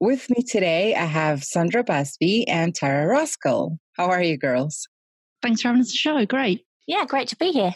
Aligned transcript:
With 0.00 0.28
me 0.28 0.42
today, 0.42 0.94
I 0.94 1.04
have 1.04 1.44
Sandra 1.44 1.84
Busby 1.84 2.46
and 2.48 2.74
Tara 2.74 3.06
Roskell. 3.06 3.78
How 3.96 4.06
are 4.06 4.22
you, 4.22 4.36
girls? 4.36 4.86
Thanks 5.40 5.62
for 5.62 5.68
having 5.68 5.82
us 5.82 5.88
on 5.88 6.16
the 6.16 6.20
show. 6.20 6.26
Great. 6.26 6.62
Yeah, 6.86 7.04
great 7.06 7.28
to 7.28 7.36
be 7.36 7.52
here. 7.52 7.74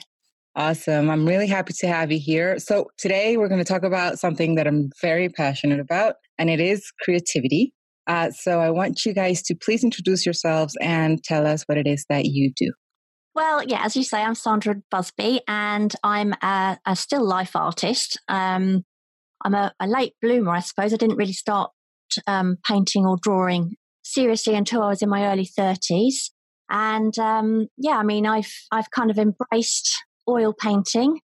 Awesome. 0.56 1.08
I'm 1.08 1.26
really 1.26 1.46
happy 1.46 1.72
to 1.78 1.86
have 1.86 2.10
you 2.10 2.18
here. 2.18 2.58
So, 2.58 2.90
today 2.98 3.36
we're 3.36 3.48
going 3.48 3.62
to 3.62 3.72
talk 3.72 3.84
about 3.84 4.18
something 4.18 4.56
that 4.56 4.66
I'm 4.66 4.90
very 5.00 5.28
passionate 5.28 5.78
about, 5.78 6.16
and 6.36 6.50
it 6.50 6.60
is 6.60 6.90
creativity. 7.02 7.72
Uh, 8.08 8.30
so, 8.30 8.60
I 8.60 8.70
want 8.70 9.06
you 9.06 9.14
guys 9.14 9.40
to 9.42 9.54
please 9.54 9.84
introduce 9.84 10.26
yourselves 10.26 10.76
and 10.80 11.22
tell 11.22 11.46
us 11.46 11.62
what 11.66 11.78
it 11.78 11.86
is 11.86 12.04
that 12.08 12.26
you 12.26 12.52
do. 12.56 12.72
Well, 13.36 13.62
yeah, 13.62 13.84
as 13.84 13.96
you 13.96 14.02
say, 14.02 14.20
I'm 14.20 14.34
Sandra 14.34 14.82
Busby, 14.90 15.42
and 15.46 15.94
I'm 16.02 16.32
a, 16.42 16.78
a 16.84 16.96
still 16.96 17.24
life 17.24 17.54
artist. 17.54 18.18
Um, 18.26 18.84
I'm 19.44 19.54
a, 19.54 19.72
a, 19.78 19.86
late 19.86 20.14
bloomer, 20.20 20.50
I 20.50 20.60
suppose. 20.60 20.92
I 20.92 20.96
didn't 20.96 21.18
really 21.18 21.32
start 21.32 21.70
um, 22.26 22.56
painting 22.66 23.06
or 23.06 23.16
drawing 23.20 23.76
seriously 24.02 24.54
until 24.54 24.82
I 24.82 24.88
was 24.88 25.02
in 25.02 25.08
my 25.08 25.26
early 25.26 25.46
30s. 25.46 26.30
And 26.70 27.18
um, 27.18 27.68
yeah, 27.76 27.96
I 27.98 28.02
mean, 28.02 28.26
I've 28.26 28.52
I've 28.70 28.90
kind 28.90 29.10
of 29.10 29.18
embraced 29.18 29.96
oil 30.28 30.52
painting. 30.52 31.20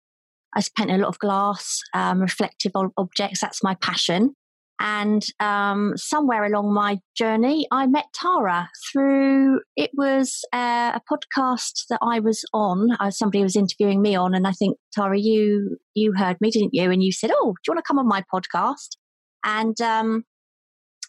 I 0.55 0.62
paint 0.77 0.91
a 0.91 0.98
lot 0.98 1.08
of 1.08 1.19
glass, 1.19 1.80
um, 1.94 2.20
reflective 2.20 2.72
objects. 2.97 3.41
That's 3.41 3.62
my 3.62 3.75
passion. 3.77 4.34
And 4.78 5.25
um, 5.39 5.92
somewhere 5.97 6.44
along 6.44 6.75
my 6.75 6.98
journey, 7.17 7.69
I 7.70 7.86
met 7.86 8.06
Tara 8.12 8.69
through 8.91 9.61
it 9.77 9.91
was 9.95 10.45
uh, 10.52 10.98
a 10.98 11.00
podcast 11.08 11.84
that 11.89 12.00
I 12.02 12.19
was 12.19 12.45
on. 12.52 12.89
Uh, 12.98 13.11
somebody 13.11 13.45
was 13.45 13.55
interviewing 13.55 14.02
me 14.02 14.17
on, 14.17 14.34
and 14.34 14.47
I 14.47 14.50
think 14.50 14.77
Tara, 14.92 15.19
you 15.19 15.78
you 15.95 16.14
heard 16.17 16.41
me, 16.41 16.50
didn't 16.50 16.74
you? 16.74 16.91
And 16.91 17.02
you 17.02 17.12
said, 17.12 17.30
"Oh, 17.33 17.55
do 17.62 17.70
you 17.70 17.74
want 17.74 17.78
to 17.78 17.86
come 17.86 17.98
on 17.98 18.08
my 18.08 18.24
podcast?" 18.34 18.97
And 19.45 19.80
um, 19.80 20.24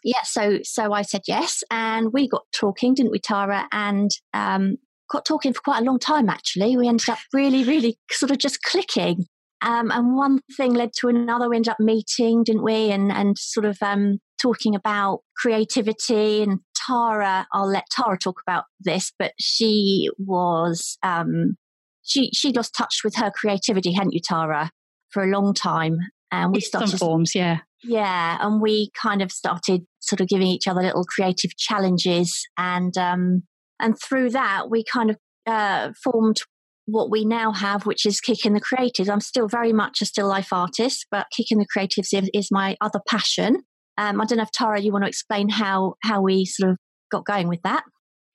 yeah, 0.03 0.21
so 0.23 0.59
so 0.63 0.93
I 0.93 1.01
said 1.01 1.21
yes, 1.27 1.63
and 1.71 2.11
we 2.13 2.27
got 2.27 2.43
talking, 2.53 2.93
didn't 2.93 3.11
we, 3.11 3.19
Tara? 3.19 3.67
And 3.71 4.11
um, 4.33 4.77
got 5.09 5.25
talking 5.25 5.53
for 5.53 5.61
quite 5.61 5.81
a 5.81 5.85
long 5.85 5.99
time. 5.99 6.29
Actually, 6.29 6.75
we 6.75 6.87
ended 6.87 7.09
up 7.09 7.19
really, 7.31 7.63
really 7.63 7.97
sort 8.11 8.31
of 8.31 8.37
just 8.37 8.61
clicking. 8.63 9.25
Um, 9.61 9.91
and 9.91 10.17
one 10.17 10.41
thing 10.57 10.73
led 10.73 10.91
to 10.99 11.07
another. 11.07 11.49
We 11.49 11.55
ended 11.55 11.71
up 11.71 11.79
meeting, 11.79 12.43
didn't 12.43 12.63
we? 12.63 12.91
And 12.91 13.11
and 13.11 13.37
sort 13.37 13.65
of 13.65 13.77
um, 13.81 14.19
talking 14.41 14.75
about 14.75 15.19
creativity. 15.37 16.43
And 16.43 16.59
Tara, 16.75 17.47
I'll 17.53 17.69
let 17.69 17.85
Tara 17.89 18.17
talk 18.17 18.41
about 18.45 18.65
this, 18.81 19.13
but 19.17 19.31
she 19.39 20.09
was 20.17 20.97
um, 21.01 21.55
she 22.03 22.29
she 22.33 22.51
lost 22.51 22.75
touch 22.75 23.01
with 23.03 23.15
her 23.15 23.31
creativity, 23.31 23.93
hadn't 23.93 24.13
you, 24.13 24.19
Tara, 24.19 24.69
for 25.09 25.23
a 25.23 25.27
long 25.27 25.53
time. 25.53 25.97
And 26.31 26.51
we 26.51 26.61
started 26.61 26.89
some 26.89 26.99
forms, 26.99 27.35
yeah. 27.35 27.59
Yeah, 27.83 28.37
and 28.41 28.61
we 28.61 28.91
kind 28.99 29.21
of 29.21 29.31
started 29.31 29.85
sort 29.99 30.21
of 30.21 30.27
giving 30.27 30.47
each 30.47 30.67
other 30.67 30.81
little 30.81 31.03
creative 31.03 31.55
challenges, 31.57 32.45
and 32.57 32.97
um, 32.97 33.43
and 33.79 33.95
through 33.99 34.29
that 34.31 34.69
we 34.69 34.83
kind 34.83 35.09
of 35.09 35.17
uh, 35.45 35.91
formed 36.03 36.41
what 36.85 37.09
we 37.09 37.25
now 37.25 37.51
have, 37.51 37.85
which 37.85 38.05
is 38.05 38.19
Kick 38.19 38.45
in 38.45 38.53
the 38.53 38.61
Creatives. 38.61 39.09
I'm 39.09 39.21
still 39.21 39.47
very 39.47 39.71
much 39.71 40.01
a 40.01 40.05
still 40.05 40.27
life 40.27 40.51
artist, 40.51 41.05
but 41.09 41.27
Kick 41.35 41.47
in 41.51 41.59
the 41.59 41.67
Creatives 41.75 42.13
is, 42.13 42.29
is 42.33 42.49
my 42.51 42.75
other 42.81 42.99
passion. 43.07 43.63
Um, 43.97 44.19
I 44.19 44.25
don't 44.25 44.37
know 44.37 44.43
if 44.43 44.51
Tara, 44.51 44.81
you 44.81 44.91
want 44.91 45.03
to 45.05 45.09
explain 45.09 45.49
how 45.49 45.95
how 46.03 46.21
we 46.21 46.45
sort 46.45 46.71
of 46.71 46.77
got 47.11 47.25
going 47.25 47.47
with 47.47 47.61
that. 47.63 47.83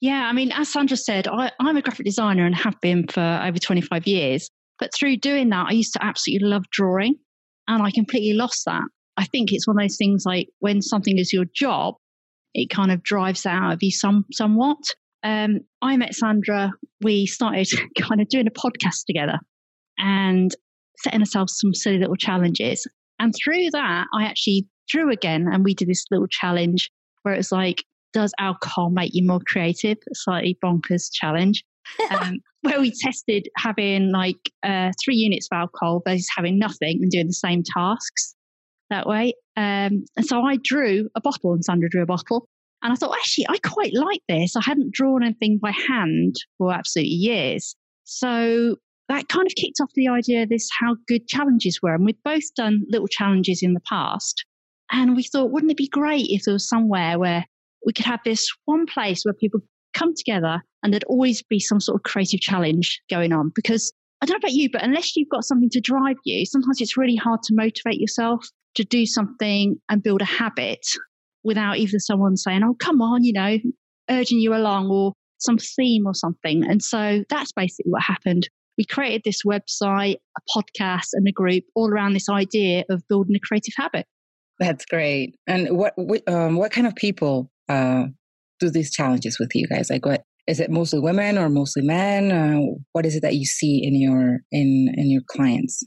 Yeah, 0.01 0.29
I 0.29 0.33
mean, 0.33 0.53
as 0.53 0.73
Sandra 0.73 0.97
said, 0.97 1.27
I, 1.27 1.51
I'm 1.59 1.77
a 1.77 1.83
graphic 1.83 2.07
designer 2.07 2.47
and 2.47 2.55
have 2.55 2.81
been 2.81 3.09
for 3.09 3.43
over 3.45 3.59
25 3.59 4.07
years. 4.07 4.49
But 4.79 4.91
through 4.95 5.17
doing 5.17 5.49
that, 5.49 5.67
I 5.69 5.73
used 5.73 5.93
to 5.95 6.05
absolutely 6.05 6.49
love 6.49 6.63
drawing, 6.71 7.17
and 7.67 7.83
I 7.83 7.91
completely 7.91 8.35
lost 8.35 8.63
that. 8.67 8.85
I 9.19 9.25
think 9.25 9.53
it's 9.53 9.67
one 9.67 9.77
of 9.77 9.83
those 9.83 9.97
things 9.97 10.23
like 10.25 10.49
when 10.61 10.81
something 10.81 11.19
is 11.19 11.33
your 11.33 11.45
job, 11.53 11.97
it 12.55 12.71
kind 12.71 12.93
of 12.93 13.03
drives 13.03 13.45
out 13.45 13.73
of 13.73 13.83
you 13.83 13.91
some 13.91 14.25
somewhat. 14.33 14.79
Um, 15.25 15.61
I 15.83 15.97
met 15.97 16.15
Sandra. 16.15 16.71
We 17.03 17.27
started 17.27 17.69
kind 18.01 18.21
of 18.21 18.29
doing 18.29 18.47
a 18.47 18.51
podcast 18.51 19.05
together 19.07 19.39
and 19.99 20.55
setting 20.99 21.21
ourselves 21.21 21.59
some 21.59 21.75
silly 21.75 21.99
little 21.99 22.17
challenges. 22.17 22.87
And 23.19 23.35
through 23.35 23.71
that, 23.73 24.07
I 24.15 24.25
actually 24.25 24.69
drew 24.89 25.11
again, 25.11 25.49
and 25.53 25.65
we 25.65 25.75
did 25.75 25.89
this 25.89 26.05
little 26.13 26.29
challenge 26.29 26.91
where 27.23 27.35
it's 27.35 27.51
like, 27.51 27.85
does 28.13 28.33
alcohol 28.39 28.91
make 28.91 29.11
you 29.13 29.27
more 29.27 29.41
creative? 29.45 29.99
A 30.11 30.15
slightly 30.15 30.57
bonkers 30.65 31.11
challenge. 31.13 31.65
um, 32.11 32.39
where 32.63 32.81
we 32.81 32.93
tested 33.01 33.49
having 33.57 34.13
like 34.13 34.53
uh, 34.63 34.93
three 35.03 35.17
units 35.17 35.49
of 35.51 35.57
alcohol 35.57 36.03
versus 36.07 36.29
having 36.37 36.59
nothing 36.59 36.99
and 37.01 37.11
doing 37.11 37.27
the 37.27 37.33
same 37.33 37.63
tasks 37.63 38.35
that 38.91 39.07
way. 39.07 39.35
Um, 39.57 40.05
and 40.17 40.25
so 40.25 40.43
I 40.43 40.57
drew 40.63 41.09
a 41.15 41.21
bottle 41.21 41.53
and 41.53 41.65
Sandra 41.65 41.89
drew 41.89 42.03
a 42.03 42.07
bottle. 42.07 42.49
And 42.83 42.93
I 42.93 42.97
thought, 42.97 43.17
actually, 43.17 43.47
I 43.49 43.59
quite 43.59 43.93
like 43.95 44.23
this. 44.29 44.55
I 44.55 44.63
hadn't 44.63 44.93
drawn 44.93 45.25
anything 45.25 45.59
by 45.61 45.73
hand 45.73 46.37
for 46.59 46.73
absolutely 46.73 47.15
years. 47.15 47.75
So 48.05 48.77
that 49.09 49.29
kind 49.29 49.47
of 49.47 49.55
kicked 49.57 49.81
off 49.81 49.91
the 49.95 50.09
idea 50.09 50.45
of 50.45 50.49
this 50.49 50.69
how 50.81 50.97
good 51.09 51.27
challenges 51.27 51.81
were. 51.83 51.95
And 51.95 52.05
we'd 52.05 52.23
both 52.25 52.55
done 52.55 52.85
little 52.89 53.09
challenges 53.09 53.63
in 53.63 53.75
the 53.75 53.81
past. 53.89 54.45
And 54.93 55.17
we 55.17 55.25
thought, 55.25 55.51
wouldn't 55.51 55.73
it 55.73 55.77
be 55.77 55.89
great 55.89 56.27
if 56.29 56.45
there 56.45 56.55
was 56.55 56.69
somewhere 56.69 57.19
where 57.19 57.45
we 57.85 57.93
could 57.93 58.07
have 58.07 58.21
this 58.25 58.49
one 58.67 58.87
place 58.87 59.25
where 59.25 59.35
people 59.35 59.61
come 59.93 60.15
together 60.15 60.63
and 60.83 60.93
there'd 60.93 61.05
always 61.05 61.43
be 61.43 61.59
some 61.59 61.81
sort 61.81 61.97
of 61.97 62.05
creative 62.05 62.41
challenge 62.41 63.01
going 63.11 63.33
on? 63.33 63.51
Because 63.55 63.93
I 64.21 64.27
don't 64.27 64.35
know 64.35 64.47
about 64.47 64.57
you, 64.57 64.71
but 64.71 64.83
unless 64.83 65.17
you've 65.17 65.29
got 65.29 65.45
something 65.45 65.71
to 65.71 65.81
drive 65.81 66.17
you, 66.25 66.47
sometimes 66.47 66.81
it's 66.81 66.97
really 66.97 67.17
hard 67.17 67.43
to 67.45 67.55
motivate 67.55 68.01
yourself 68.01 68.47
to 68.79 68.85
do 68.85 69.05
something 69.05 69.77
and 69.89 70.03
build 70.03 70.23
a 70.23 70.25
habit 70.25 70.87
without 71.43 71.79
either 71.79 71.99
someone 71.99 72.37
saying, 72.37 72.63
oh, 72.65 72.75
come 72.79 73.03
on, 73.03 73.25
you 73.25 73.33
know, 73.33 73.59
urging 74.09 74.39
you 74.39 74.55
along 74.55 74.89
or 74.89 75.13
some 75.39 75.59
theme 75.59 76.07
or 76.07 76.15
something. 76.15 76.65
And 76.65 76.81
so 76.81 77.25
that's 77.29 77.53
basically 77.53 77.91
what 77.91 78.03
happened. 78.03 78.49
We 78.77 78.85
created 78.85 79.23
this 79.25 79.43
website, 79.45 80.17
a 80.37 80.41
podcast, 80.57 81.09
and 81.13 81.27
a 81.27 81.33
group 81.33 81.65
all 81.75 81.91
around 81.91 82.13
this 82.13 82.29
idea 82.29 82.85
of 82.89 83.03
building 83.09 83.35
a 83.35 83.41
creative 83.41 83.75
habit. 83.77 84.07
That's 84.61 84.85
great. 84.85 85.35
And 85.49 85.77
what 85.77 85.95
what, 85.97 86.29
um, 86.29 86.57
what 86.57 86.71
kind 86.71 86.87
of 86.87 86.95
people 86.95 87.51
uh, 87.69 88.05
do 88.61 88.71
these 88.71 88.93
challenges 88.93 89.39
with 89.41 89.51
you 89.55 89.67
guys? 89.67 89.91
Like, 89.91 90.07
what 90.07 90.23
is 90.47 90.61
it? 90.61 90.71
Mostly 90.71 91.01
women 91.01 91.37
or 91.39 91.49
mostly 91.49 91.83
men? 91.83 92.31
Uh, 92.31 92.61
what 92.93 93.05
is 93.05 93.17
it 93.17 93.23
that 93.23 93.35
you 93.35 93.45
see 93.45 93.81
in 93.83 94.01
your 94.01 94.39
in 94.53 94.93
in 94.97 95.11
your 95.11 95.23
clients? 95.29 95.85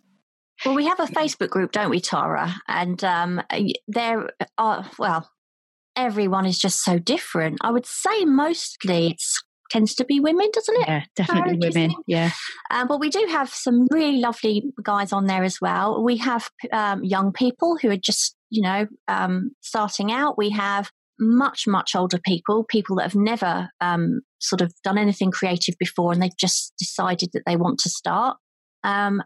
Well, 0.66 0.76
we 0.76 0.86
have 0.86 1.00
a 1.00 1.08
Facebook 1.08 1.50
group, 1.50 1.72
don't 1.72 1.90
we, 1.90 2.00
Tara? 2.00 2.54
And 2.68 3.04
um, 3.04 3.42
there 3.88 4.30
are, 4.58 4.90
well, 5.00 5.30
everyone 5.96 6.46
is 6.46 6.60
just 6.60 6.84
so 6.84 7.00
different. 7.00 7.58
I 7.62 7.72
would 7.72 7.86
say 7.86 8.26
mostly 8.26 9.08
it 9.08 9.22
tends 9.72 9.96
to 9.96 10.06
be 10.06 10.20
women, 10.20 10.50
doesn't 10.54 10.82
it? 10.82 10.88
Yeah, 10.88 11.04
definitely 11.16 11.58
Tara, 11.58 11.72
women. 11.74 11.96
Yeah. 12.06 12.32
Um, 12.70 12.88
but 12.88 13.00
we 13.00 13.10
do 13.10 13.26
have 13.30 13.50
some 13.50 13.88
really 13.90 14.20
lovely 14.20 14.64
guys 14.84 15.12
on 15.12 15.26
there 15.26 15.44
as 15.44 15.58
well. 15.62 16.04
We 16.04 16.18
have 16.18 16.50
um, 16.72 17.04
young 17.04 17.32
people 17.32 17.78
who 17.82 17.90
are 17.90 17.98
just, 17.98 18.36
you 18.50 18.62
know, 18.62 18.86
um, 19.08 19.52
starting 19.62 20.12
out. 20.12 20.38
We 20.38 20.52
have 20.52 20.92
much, 21.20 21.66
much 21.68 21.96
older 21.96 22.20
people, 22.24 22.66
people 22.66 22.98
that 22.98 23.04
have 23.04 23.16
never 23.16 23.70
um, 23.80 24.22
sort 24.40 24.62
of 24.62 24.74
done 24.84 24.98
anything 24.98 25.32
creative 25.32 25.76
before 25.80 26.12
and 26.12 26.22
they've 26.22 26.38
just 26.38 26.74
decided 26.78 27.30
that 27.34 27.44
they 27.46 27.56
want 27.56 27.80
to 27.80 27.90
start. 27.90 28.38
Um, 28.84 29.22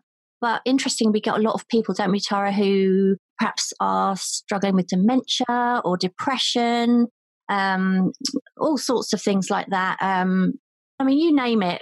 but 0.45 0.61
interesting, 0.63 1.11
we 1.11 1.21
get 1.21 1.37
a 1.37 1.41
lot 1.41 1.55
of 1.55 1.67
people, 1.69 1.95
don't 1.95 2.11
we, 2.11 2.19
Tara, 2.19 2.51
who 2.51 3.15
perhaps 3.39 3.73
are 3.79 4.15
struggling 4.15 4.75
with 4.75 4.85
dementia 4.85 5.81
or 5.83 5.97
depression, 5.97 7.07
um, 7.49 8.11
all 8.55 8.77
sorts 8.77 9.11
of 9.11 9.19
things 9.19 9.49
like 9.49 9.65
that. 9.71 9.97
Um, 10.01 10.53
I 10.99 11.03
mean, 11.03 11.17
you 11.17 11.35
name 11.35 11.63
it. 11.63 11.81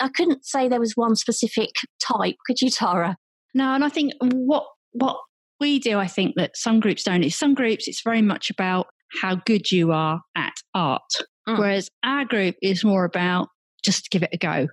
I 0.00 0.08
couldn't 0.08 0.44
say 0.44 0.68
there 0.68 0.80
was 0.80 0.94
one 0.96 1.14
specific 1.14 1.70
type, 2.02 2.34
could 2.48 2.60
you, 2.60 2.68
Tara? 2.68 3.16
No, 3.54 3.76
and 3.76 3.84
I 3.84 3.88
think 3.90 4.12
what 4.20 4.64
what 4.90 5.16
we 5.60 5.78
do, 5.78 6.00
I 6.00 6.08
think 6.08 6.34
that 6.34 6.56
some 6.56 6.80
groups 6.80 7.04
don't. 7.04 7.22
Is 7.22 7.36
some 7.36 7.54
groups, 7.54 7.86
it's 7.86 8.02
very 8.02 8.22
much 8.22 8.50
about 8.50 8.88
how 9.22 9.36
good 9.46 9.70
you 9.70 9.92
are 9.92 10.20
at 10.36 10.54
art, 10.74 11.12
mm. 11.48 11.60
whereas 11.60 11.88
our 12.02 12.24
group 12.24 12.56
is 12.60 12.82
more 12.82 13.04
about 13.04 13.46
just 13.84 14.10
give 14.10 14.24
it 14.24 14.30
a 14.32 14.36
go. 14.36 14.66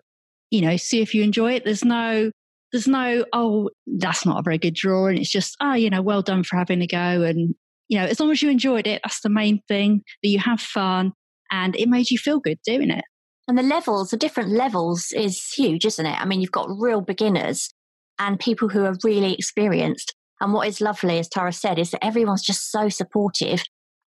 You 0.49 0.61
know, 0.61 0.75
see 0.75 1.01
if 1.01 1.13
you 1.13 1.21
enjoy 1.21 1.53
it. 1.53 1.65
There's 1.65 1.85
no 1.85 2.31
there's 2.71 2.87
no, 2.87 3.25
oh, 3.33 3.69
that's 3.85 4.25
not 4.25 4.39
a 4.39 4.43
very 4.43 4.57
good 4.57 4.75
drawing. 4.75 5.17
It's 5.17 5.29
just, 5.29 5.55
oh, 5.61 5.73
you 5.73 5.89
know, 5.89 6.01
well 6.01 6.21
done 6.21 6.43
for 6.43 6.57
having 6.57 6.81
a 6.81 6.87
go. 6.87 7.23
And, 7.23 7.53
you 7.87 7.99
know, 7.99 8.05
as 8.05 8.19
long 8.19 8.31
as 8.31 8.41
you 8.41 8.49
enjoyed 8.49 8.87
it, 8.87 9.01
that's 9.03 9.21
the 9.21 9.29
main 9.29 9.61
thing, 9.67 10.01
that 10.23 10.29
you 10.29 10.39
have 10.39 10.61
fun 10.61 11.11
and 11.51 11.75
it 11.75 11.89
made 11.89 12.09
you 12.09 12.17
feel 12.17 12.39
good 12.39 12.59
doing 12.65 12.89
it. 12.89 13.03
And 13.47 13.57
the 13.57 13.63
levels, 13.63 14.11
the 14.11 14.17
different 14.17 14.51
levels 14.51 15.07
is 15.13 15.43
huge, 15.55 15.85
isn't 15.85 16.05
it? 16.05 16.19
I 16.19 16.25
mean, 16.25 16.39
you've 16.39 16.51
got 16.51 16.69
real 16.69 17.01
beginners 17.01 17.69
and 18.17 18.39
people 18.39 18.69
who 18.69 18.85
are 18.85 18.95
really 19.03 19.33
experienced. 19.33 20.15
And 20.39 20.53
what 20.53 20.67
is 20.67 20.79
lovely, 20.79 21.19
as 21.19 21.27
Tara 21.27 21.51
said, 21.51 21.77
is 21.77 21.91
that 21.91 22.03
everyone's 22.03 22.43
just 22.43 22.71
so 22.71 22.87
supportive. 22.87 23.63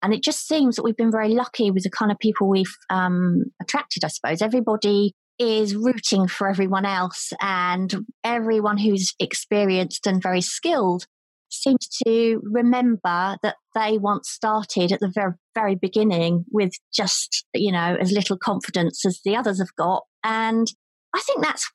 And 0.03 0.13
it 0.13 0.23
just 0.23 0.47
seems 0.47 0.75
that 0.75 0.83
we've 0.83 0.97
been 0.97 1.11
very 1.11 1.29
lucky 1.29 1.71
with 1.71 1.83
the 1.83 1.89
kind 1.89 2.11
of 2.11 2.19
people 2.19 2.49
we've 2.49 2.75
um, 2.89 3.45
attracted, 3.61 4.03
I 4.03 4.07
suppose. 4.07 4.41
Everybody 4.41 5.13
is 5.39 5.75
rooting 5.75 6.27
for 6.27 6.47
everyone 6.47 6.85
else, 6.85 7.33
and 7.41 8.05
everyone 8.23 8.77
who's 8.77 9.13
experienced 9.19 10.05
and 10.05 10.21
very 10.21 10.41
skilled 10.41 11.05
seems 11.49 11.87
to 12.07 12.39
remember 12.43 13.37
that 13.43 13.55
they 13.75 13.97
once 13.97 14.29
started 14.29 14.91
at 14.91 14.99
the 15.01 15.11
very, 15.13 15.33
very 15.53 15.75
beginning 15.75 16.45
with 16.51 16.71
just, 16.93 17.45
you 17.53 17.71
know, 17.71 17.97
as 17.99 18.11
little 18.11 18.37
confidence 18.37 19.05
as 19.05 19.19
the 19.25 19.35
others 19.35 19.59
have 19.59 19.75
got. 19.77 20.03
And 20.23 20.67
I 21.13 21.19
think 21.19 21.43
that's, 21.43 21.69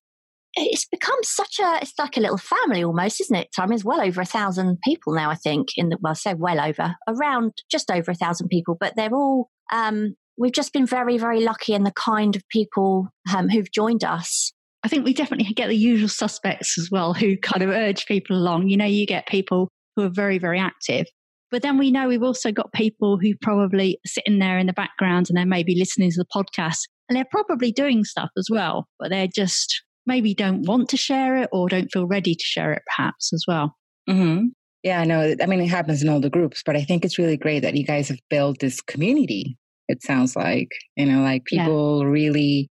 it's 0.55 0.87
become 0.87 1.19
such 1.23 1.59
a, 1.61 1.79
it's 1.83 1.93
like 1.99 2.17
a 2.17 2.21
little 2.21 2.39
family 2.39 2.83
almost, 2.83 3.21
isn't 3.21 3.37
it? 3.37 3.49
Time 3.55 3.71
is 3.71 3.85
well 3.85 4.01
over 4.01 4.23
a 4.23 4.27
thousand 4.27 4.79
people 4.83 5.13
now, 5.15 5.31
I 5.31 5.35
think, 5.35 5.69
in 5.77 5.91
the, 5.91 5.99
well, 6.01 6.13
I 6.13 6.15
say 6.15 6.33
well 6.33 6.59
over, 6.59 6.95
around 7.07 7.53
just 7.71 7.91
over 7.91 8.11
a 8.11 8.15
thousand 8.15 8.49
people, 8.49 8.79
but 8.81 8.95
they're 8.97 9.13
all, 9.13 9.51
um, 9.71 10.15
we've 10.39 10.53
just 10.53 10.73
been 10.73 10.87
very, 10.87 11.19
very 11.19 11.41
lucky 11.41 11.73
in 11.73 11.85
the 11.85 11.93
kind 11.93 12.37
of 12.37 12.43
people 12.49 13.09
um, 13.35 13.49
who've 13.49 13.71
joined 13.71 14.05
us 14.05 14.53
I 14.87 14.89
think 14.89 15.05
we 15.05 15.15
definitely 15.15 15.53
get 15.53 15.67
the 15.67 15.75
usual 15.75 16.09
suspects 16.09 16.79
as 16.79 16.93
well 16.93 17.13
who 17.13 17.37
kind 17.37 17.65
of 17.65 17.71
urge 17.71 18.07
people 18.07 18.37
along. 18.37 18.69
You 18.69 18.77
know, 18.77 18.85
you 18.85 19.05
get 19.05 19.27
people 19.27 19.69
who 19.97 20.05
are 20.05 20.09
very, 20.09 20.39
very 20.39 20.61
active. 20.61 21.07
But 21.51 21.63
then 21.63 21.77
we 21.77 21.91
know 21.91 22.07
we've 22.07 22.23
also 22.23 22.53
got 22.53 22.73
people 22.73 23.19
who 23.19 23.35
probably 23.43 23.99
sitting 24.07 24.39
there 24.39 24.59
in 24.59 24.69
the 24.69 24.73
background 24.73 25.27
and 25.29 25.37
they're 25.37 25.45
maybe 25.45 25.75
listening 25.77 26.13
to 26.13 26.19
the 26.19 26.27
podcast 26.27 26.83
and 27.09 27.17
they're 27.17 27.27
probably 27.29 27.73
doing 27.73 28.05
stuff 28.05 28.31
as 28.39 28.47
well, 28.49 28.87
but 29.01 29.11
they're 29.11 29.27
just 29.27 29.83
maybe 30.07 30.35
don't 30.35 30.63
want 30.69 30.89
to 30.91 30.97
share 30.97 31.37
it 31.37 31.49
or 31.51 31.69
don't 31.69 31.91
feel 31.93 32.07
ready 32.07 32.37
to 32.37 32.45
share 32.45 32.73
it 32.73 32.83
perhaps 32.97 33.33
as 33.33 33.45
well. 33.49 33.75
Mm-hmm. 34.09 34.47
Yeah, 34.85 35.03
no, 35.03 35.35
I 35.43 35.47
mean, 35.47 35.63
it 35.63 35.67
happens 35.67 36.01
in 36.01 36.09
all 36.09 36.21
the 36.21 36.31
groups, 36.31 36.63
but 36.65 36.77
I 36.77 36.83
think 36.83 37.05
it's 37.05 37.19
really 37.19 37.37
great 37.37 37.65
that 37.65 37.75
you 37.75 37.85
guys 37.85 38.07
have 38.07 38.21
built 38.31 38.61
this 38.61 38.81
community. 38.81 39.59
It 39.89 40.03
sounds 40.03 40.35
like, 40.37 40.69
you 40.97 41.07
know, 41.07 41.23
like 41.23 41.45
people 41.45 42.03
yeah. 42.03 42.09
really 42.09 42.69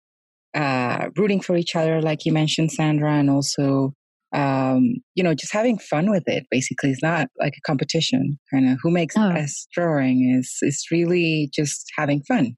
uh, 0.54 1.08
rooting 1.16 1.40
for 1.40 1.56
each 1.56 1.74
other, 1.74 2.00
like 2.02 2.24
you 2.24 2.32
mentioned, 2.32 2.72
Sandra, 2.72 3.12
and 3.12 3.30
also, 3.30 3.94
um, 4.34 4.96
you 5.14 5.22
know, 5.22 5.34
just 5.34 5.52
having 5.52 5.78
fun 5.78 6.10
with 6.10 6.24
it. 6.26 6.44
Basically, 6.50 6.90
it's 6.90 7.02
not 7.02 7.28
like 7.38 7.54
a 7.56 7.66
competition. 7.66 8.38
Kind 8.52 8.68
of 8.70 8.78
who 8.82 8.90
makes 8.90 9.14
the 9.14 9.30
best 9.34 9.68
drawing 9.72 10.36
is 10.38 10.56
is 10.62 10.84
really 10.90 11.50
just 11.54 11.86
having 11.96 12.22
fun. 12.22 12.56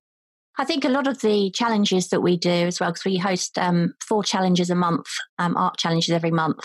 I 0.59 0.65
think 0.65 0.85
a 0.85 0.91
lot 0.91 1.07
of 1.07 1.21
the 1.21 1.51
challenges 1.55 2.09
that 2.09 2.21
we 2.21 2.37
do 2.37 2.51
as 2.51 2.81
well, 2.81 2.91
because 2.91 3.05
we 3.05 3.17
host 3.17 3.57
um, 3.57 3.95
four 4.07 4.23
challenges 4.23 4.69
a 4.69 4.75
month, 4.75 5.07
um, 5.39 5.57
art 5.57 5.79
challenges 5.79 6.11
every 6.11 6.31
month. 6.31 6.61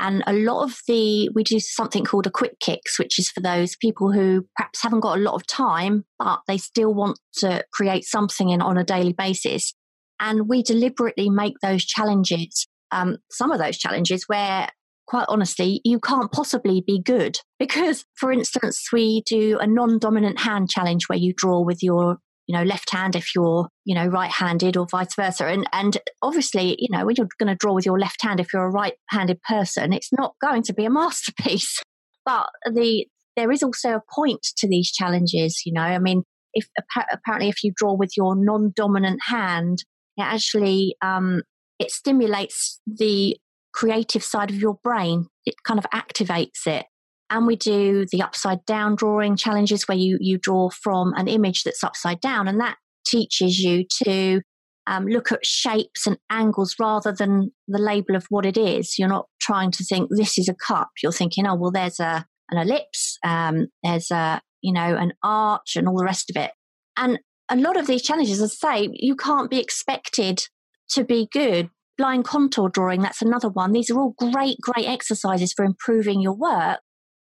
And 0.00 0.24
a 0.26 0.32
lot 0.32 0.62
of 0.62 0.78
the, 0.88 1.28
we 1.34 1.44
do 1.44 1.60
something 1.60 2.06
called 2.06 2.26
a 2.26 2.30
quick 2.30 2.58
kicks, 2.58 2.98
which 2.98 3.18
is 3.18 3.28
for 3.28 3.40
those 3.40 3.76
people 3.76 4.10
who 4.10 4.46
perhaps 4.56 4.82
haven't 4.82 5.00
got 5.00 5.18
a 5.18 5.20
lot 5.20 5.34
of 5.34 5.46
time, 5.46 6.06
but 6.18 6.40
they 6.48 6.56
still 6.56 6.94
want 6.94 7.20
to 7.34 7.62
create 7.74 8.06
something 8.06 8.48
in, 8.48 8.62
on 8.62 8.78
a 8.78 8.84
daily 8.84 9.12
basis. 9.12 9.74
And 10.18 10.48
we 10.48 10.62
deliberately 10.62 11.28
make 11.28 11.52
those 11.62 11.84
challenges, 11.84 12.66
um, 12.90 13.18
some 13.30 13.52
of 13.52 13.58
those 13.58 13.76
challenges 13.76 14.24
where 14.26 14.70
quite 15.06 15.26
honestly, 15.28 15.80
you 15.84 15.98
can't 15.98 16.32
possibly 16.32 16.82
be 16.86 17.00
good. 17.00 17.38
Because, 17.60 18.06
for 18.14 18.32
instance, 18.32 18.88
we 18.90 19.22
do 19.26 19.58
a 19.60 19.66
non 19.66 19.98
dominant 19.98 20.40
hand 20.40 20.70
challenge 20.70 21.10
where 21.10 21.18
you 21.18 21.34
draw 21.36 21.60
with 21.60 21.82
your 21.82 22.16
you 22.50 22.56
know 22.56 22.64
left 22.64 22.90
hand 22.90 23.14
if 23.14 23.32
you're 23.32 23.68
you 23.84 23.94
know 23.94 24.06
right 24.06 24.30
handed 24.30 24.76
or 24.76 24.86
vice 24.90 25.14
versa 25.14 25.46
and 25.46 25.68
and 25.72 25.98
obviously 26.20 26.74
you 26.80 26.88
know 26.90 27.06
when 27.06 27.14
you're 27.16 27.28
going 27.38 27.48
to 27.48 27.54
draw 27.54 27.72
with 27.72 27.86
your 27.86 27.98
left 27.98 28.20
hand 28.22 28.40
if 28.40 28.52
you're 28.52 28.64
a 28.64 28.70
right 28.70 28.94
handed 29.08 29.40
person 29.42 29.92
it's 29.92 30.12
not 30.12 30.34
going 30.40 30.62
to 30.62 30.74
be 30.74 30.84
a 30.84 30.90
masterpiece 30.90 31.80
but 32.24 32.48
the 32.72 33.06
there 33.36 33.52
is 33.52 33.62
also 33.62 33.94
a 33.94 34.02
point 34.12 34.42
to 34.56 34.68
these 34.68 34.90
challenges 34.90 35.62
you 35.64 35.72
know 35.72 35.80
i 35.82 35.98
mean 35.98 36.24
if 36.52 36.66
apparently 37.12 37.48
if 37.48 37.62
you 37.62 37.72
draw 37.76 37.94
with 37.94 38.10
your 38.16 38.34
non 38.34 38.72
dominant 38.74 39.20
hand 39.24 39.84
it 40.16 40.22
actually 40.22 40.96
um, 41.02 41.42
it 41.78 41.90
stimulates 41.92 42.80
the 42.86 43.36
creative 43.72 44.22
side 44.22 44.50
of 44.50 44.56
your 44.56 44.78
brain. 44.82 45.26
It 45.46 45.54
kind 45.64 45.78
of 45.78 45.86
activates 45.94 46.66
it. 46.66 46.86
And 47.30 47.46
we 47.46 47.56
do 47.56 48.06
the 48.10 48.22
upside 48.22 48.64
down 48.66 48.96
drawing 48.96 49.36
challenges 49.36 49.86
where 49.86 49.96
you, 49.96 50.18
you 50.20 50.36
draw 50.38 50.70
from 50.70 51.14
an 51.16 51.28
image 51.28 51.62
that's 51.62 51.84
upside 51.84 52.20
down. 52.20 52.48
And 52.48 52.60
that 52.60 52.76
teaches 53.06 53.60
you 53.60 53.84
to 54.04 54.42
um, 54.86 55.06
look 55.06 55.30
at 55.30 55.46
shapes 55.46 56.06
and 56.06 56.18
angles 56.30 56.74
rather 56.80 57.12
than 57.12 57.52
the 57.68 57.78
label 57.78 58.16
of 58.16 58.26
what 58.28 58.44
it 58.44 58.56
is. 58.56 58.98
You're 58.98 59.08
not 59.08 59.26
trying 59.40 59.70
to 59.72 59.84
think 59.84 60.10
this 60.10 60.36
is 60.38 60.48
a 60.48 60.54
cup. 60.54 60.88
You're 61.02 61.12
thinking, 61.12 61.46
oh, 61.46 61.54
well, 61.54 61.70
there's 61.70 62.00
a, 62.00 62.26
an 62.50 62.58
ellipse, 62.58 63.16
um, 63.24 63.68
there's 63.84 64.10
a, 64.10 64.40
you 64.62 64.72
know, 64.72 64.96
an 64.96 65.12
arch 65.22 65.76
and 65.76 65.86
all 65.86 65.96
the 65.96 66.04
rest 66.04 66.30
of 66.30 66.36
it. 66.36 66.50
And 66.96 67.20
a 67.48 67.56
lot 67.56 67.76
of 67.76 67.86
these 67.86 68.02
challenges, 68.02 68.40
as 68.40 68.58
I 68.62 68.78
say, 68.78 68.88
you 68.92 69.14
can't 69.14 69.50
be 69.50 69.60
expected 69.60 70.42
to 70.90 71.04
be 71.04 71.28
good. 71.32 71.70
Blind 71.96 72.24
contour 72.24 72.68
drawing, 72.68 73.02
that's 73.02 73.22
another 73.22 73.48
one. 73.48 73.72
These 73.72 73.90
are 73.90 73.98
all 73.98 74.14
great, 74.18 74.56
great 74.60 74.86
exercises 74.86 75.52
for 75.52 75.64
improving 75.64 76.20
your 76.20 76.32
work. 76.32 76.80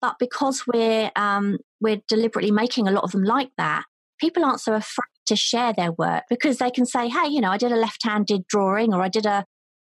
But 0.03 0.19
because 0.19 0.65
we're 0.67 1.11
um, 1.15 1.59
we're 1.79 2.01
deliberately 2.09 2.51
making 2.51 2.89
a 2.89 2.91
lot 2.91 3.05
of 3.05 3.13
them 3.13 3.23
like 3.23 3.51
that, 3.57 3.85
people 4.19 4.44
aren't 4.44 4.59
so 4.59 4.73
afraid 4.73 5.05
to 5.27 5.38
share 5.38 5.71
their 5.71 5.94
work 5.94 6.23
because 6.29 6.57
they 6.57 6.71
can 6.71 6.85
say, 6.85 7.07
"Hey, 7.07 7.29
you 7.29 7.39
know, 7.39 7.51
I 7.51 7.57
did 7.57 7.71
a 7.71 7.77
left-handed 7.77 8.45
drawing, 8.47 8.94
or 8.94 9.01
I 9.01 9.07
did 9.07 9.25
a, 9.25 9.45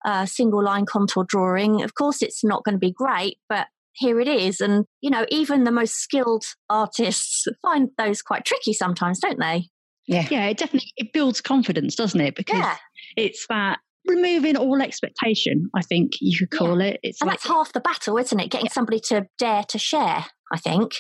a 0.05 0.27
single 0.27 0.61
line 0.61 0.85
contour 0.85 1.23
drawing. 1.25 1.81
Of 1.81 1.93
course, 1.93 2.21
it's 2.21 2.43
not 2.43 2.65
going 2.65 2.75
to 2.75 2.79
be 2.79 2.91
great, 2.91 3.37
but 3.47 3.67
here 3.93 4.19
it 4.19 4.27
is." 4.27 4.59
And 4.59 4.83
you 4.99 5.09
know, 5.09 5.25
even 5.29 5.63
the 5.63 5.71
most 5.71 5.93
skilled 5.93 6.43
artists 6.69 7.47
find 7.61 7.87
those 7.97 8.21
quite 8.21 8.43
tricky 8.43 8.73
sometimes, 8.73 9.19
don't 9.19 9.39
they? 9.39 9.69
Yeah. 10.07 10.27
Yeah, 10.29 10.47
it 10.47 10.57
definitely 10.57 10.91
it 10.97 11.13
builds 11.13 11.39
confidence, 11.39 11.95
doesn't 11.95 12.19
it? 12.19 12.35
Because 12.35 12.59
yeah. 12.59 12.75
it's 13.15 13.45
that 13.47 13.79
removing 14.15 14.57
all 14.57 14.81
expectation, 14.81 15.69
I 15.75 15.81
think 15.81 16.13
you 16.19 16.37
could 16.37 16.51
call 16.51 16.81
yeah. 16.81 16.89
it. 16.89 16.99
It's 17.03 17.21
and 17.21 17.27
like, 17.27 17.39
that's 17.39 17.47
half 17.47 17.73
the 17.73 17.79
battle, 17.79 18.17
isn't 18.17 18.39
it? 18.39 18.51
Getting 18.51 18.67
yeah. 18.67 18.73
somebody 18.73 18.99
to 19.05 19.27
dare 19.37 19.63
to 19.63 19.79
share, 19.79 20.25
I 20.51 20.57
think. 20.57 20.91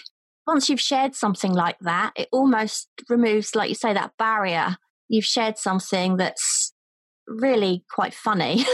Once 0.47 0.69
you've 0.69 0.81
shared 0.81 1.15
something 1.15 1.53
like 1.53 1.77
that, 1.81 2.13
it 2.15 2.27
almost 2.31 2.89
removes, 3.09 3.55
like 3.55 3.69
you 3.69 3.75
say, 3.75 3.93
that 3.93 4.11
barrier. 4.17 4.77
You've 5.07 5.25
shared 5.25 5.57
something 5.57 6.17
that's 6.17 6.73
really 7.27 7.83
quite 7.93 8.13
funny 8.13 8.65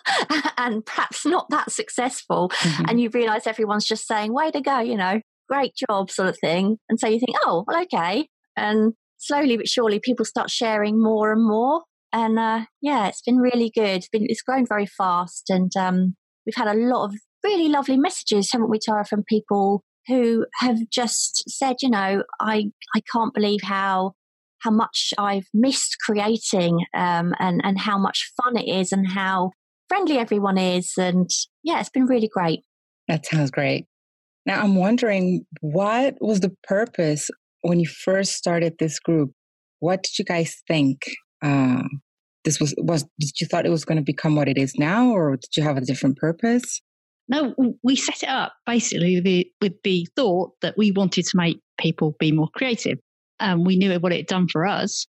and 0.58 0.84
perhaps 0.84 1.24
not 1.24 1.48
that 1.50 1.72
successful. 1.72 2.50
Mm-hmm. 2.50 2.84
And 2.88 3.00
you 3.00 3.10
realize 3.10 3.46
everyone's 3.46 3.86
just 3.86 4.06
saying, 4.06 4.32
way 4.32 4.50
to 4.50 4.60
go, 4.60 4.80
you 4.80 4.96
know, 4.96 5.20
great 5.48 5.72
job, 5.88 6.10
sort 6.10 6.28
of 6.28 6.36
thing. 6.40 6.76
And 6.88 7.00
so 7.00 7.08
you 7.08 7.18
think, 7.18 7.36
oh, 7.44 7.64
well, 7.66 7.82
okay. 7.82 8.28
And 8.56 8.94
slowly 9.18 9.56
but 9.56 9.68
surely 9.68 9.98
people 9.98 10.24
start 10.24 10.50
sharing 10.50 11.00
more 11.02 11.32
and 11.32 11.46
more. 11.46 11.82
And 12.16 12.38
uh, 12.38 12.64
yeah, 12.80 13.08
it's 13.08 13.20
been 13.20 13.36
really 13.36 13.70
good. 13.74 13.98
It's, 13.98 14.08
been, 14.08 14.24
it's 14.26 14.40
grown 14.40 14.64
very 14.66 14.86
fast. 14.86 15.50
And 15.50 15.70
um, 15.76 16.16
we've 16.46 16.56
had 16.56 16.66
a 16.66 16.72
lot 16.72 17.04
of 17.04 17.14
really 17.44 17.68
lovely 17.68 17.98
messages, 17.98 18.50
haven't 18.50 18.70
we, 18.70 18.78
Tara, 18.78 19.04
from 19.04 19.22
people 19.28 19.82
who 20.06 20.46
have 20.60 20.78
just 20.90 21.44
said, 21.46 21.76
you 21.82 21.90
know, 21.90 22.22
I, 22.40 22.70
I 22.94 23.02
can't 23.12 23.34
believe 23.34 23.60
how 23.62 24.12
how 24.60 24.70
much 24.70 25.12
I've 25.18 25.46
missed 25.52 25.98
creating 26.04 26.78
um, 26.94 27.34
and, 27.38 27.60
and 27.62 27.78
how 27.78 27.98
much 27.98 28.32
fun 28.42 28.56
it 28.56 28.66
is 28.66 28.90
and 28.90 29.06
how 29.06 29.50
friendly 29.88 30.16
everyone 30.16 30.56
is. 30.56 30.94
And 30.96 31.28
yeah, 31.62 31.78
it's 31.78 31.90
been 31.90 32.06
really 32.06 32.30
great. 32.32 32.60
That 33.06 33.26
sounds 33.26 33.50
great. 33.50 33.84
Now, 34.46 34.62
I'm 34.62 34.74
wondering 34.74 35.44
what 35.60 36.14
was 36.20 36.40
the 36.40 36.56
purpose 36.64 37.30
when 37.60 37.78
you 37.78 37.86
first 37.86 38.32
started 38.32 38.76
this 38.78 38.98
group, 38.98 39.32
what 39.80 40.02
did 40.02 40.18
you 40.18 40.24
guys 40.24 40.56
think? 40.66 41.02
Uh, 41.44 41.82
this 42.46 42.58
was 42.58 42.74
was 42.78 43.02
did 43.18 43.38
you 43.40 43.46
thought 43.46 43.66
it 43.66 43.70
was 43.70 43.84
going 43.84 43.98
to 43.98 44.04
become 44.04 44.36
what 44.36 44.48
it 44.48 44.56
is 44.56 44.74
now, 44.78 45.10
or 45.10 45.32
did 45.32 45.56
you 45.56 45.62
have 45.62 45.76
a 45.76 45.82
different 45.82 46.16
purpose? 46.16 46.80
No, 47.28 47.54
we 47.82 47.96
set 47.96 48.22
it 48.22 48.28
up 48.28 48.54
basically 48.64 49.20
with, 49.20 49.46
with 49.60 49.82
the 49.82 50.06
thought 50.14 50.52
that 50.62 50.78
we 50.78 50.92
wanted 50.92 51.24
to 51.24 51.36
make 51.36 51.60
people 51.78 52.14
be 52.20 52.30
more 52.32 52.48
creative, 52.54 52.98
and 53.40 53.66
we 53.66 53.76
knew 53.76 53.92
what 53.98 54.12
it 54.12 54.18
had 54.18 54.26
done 54.26 54.46
for 54.50 54.64
us. 54.64 55.06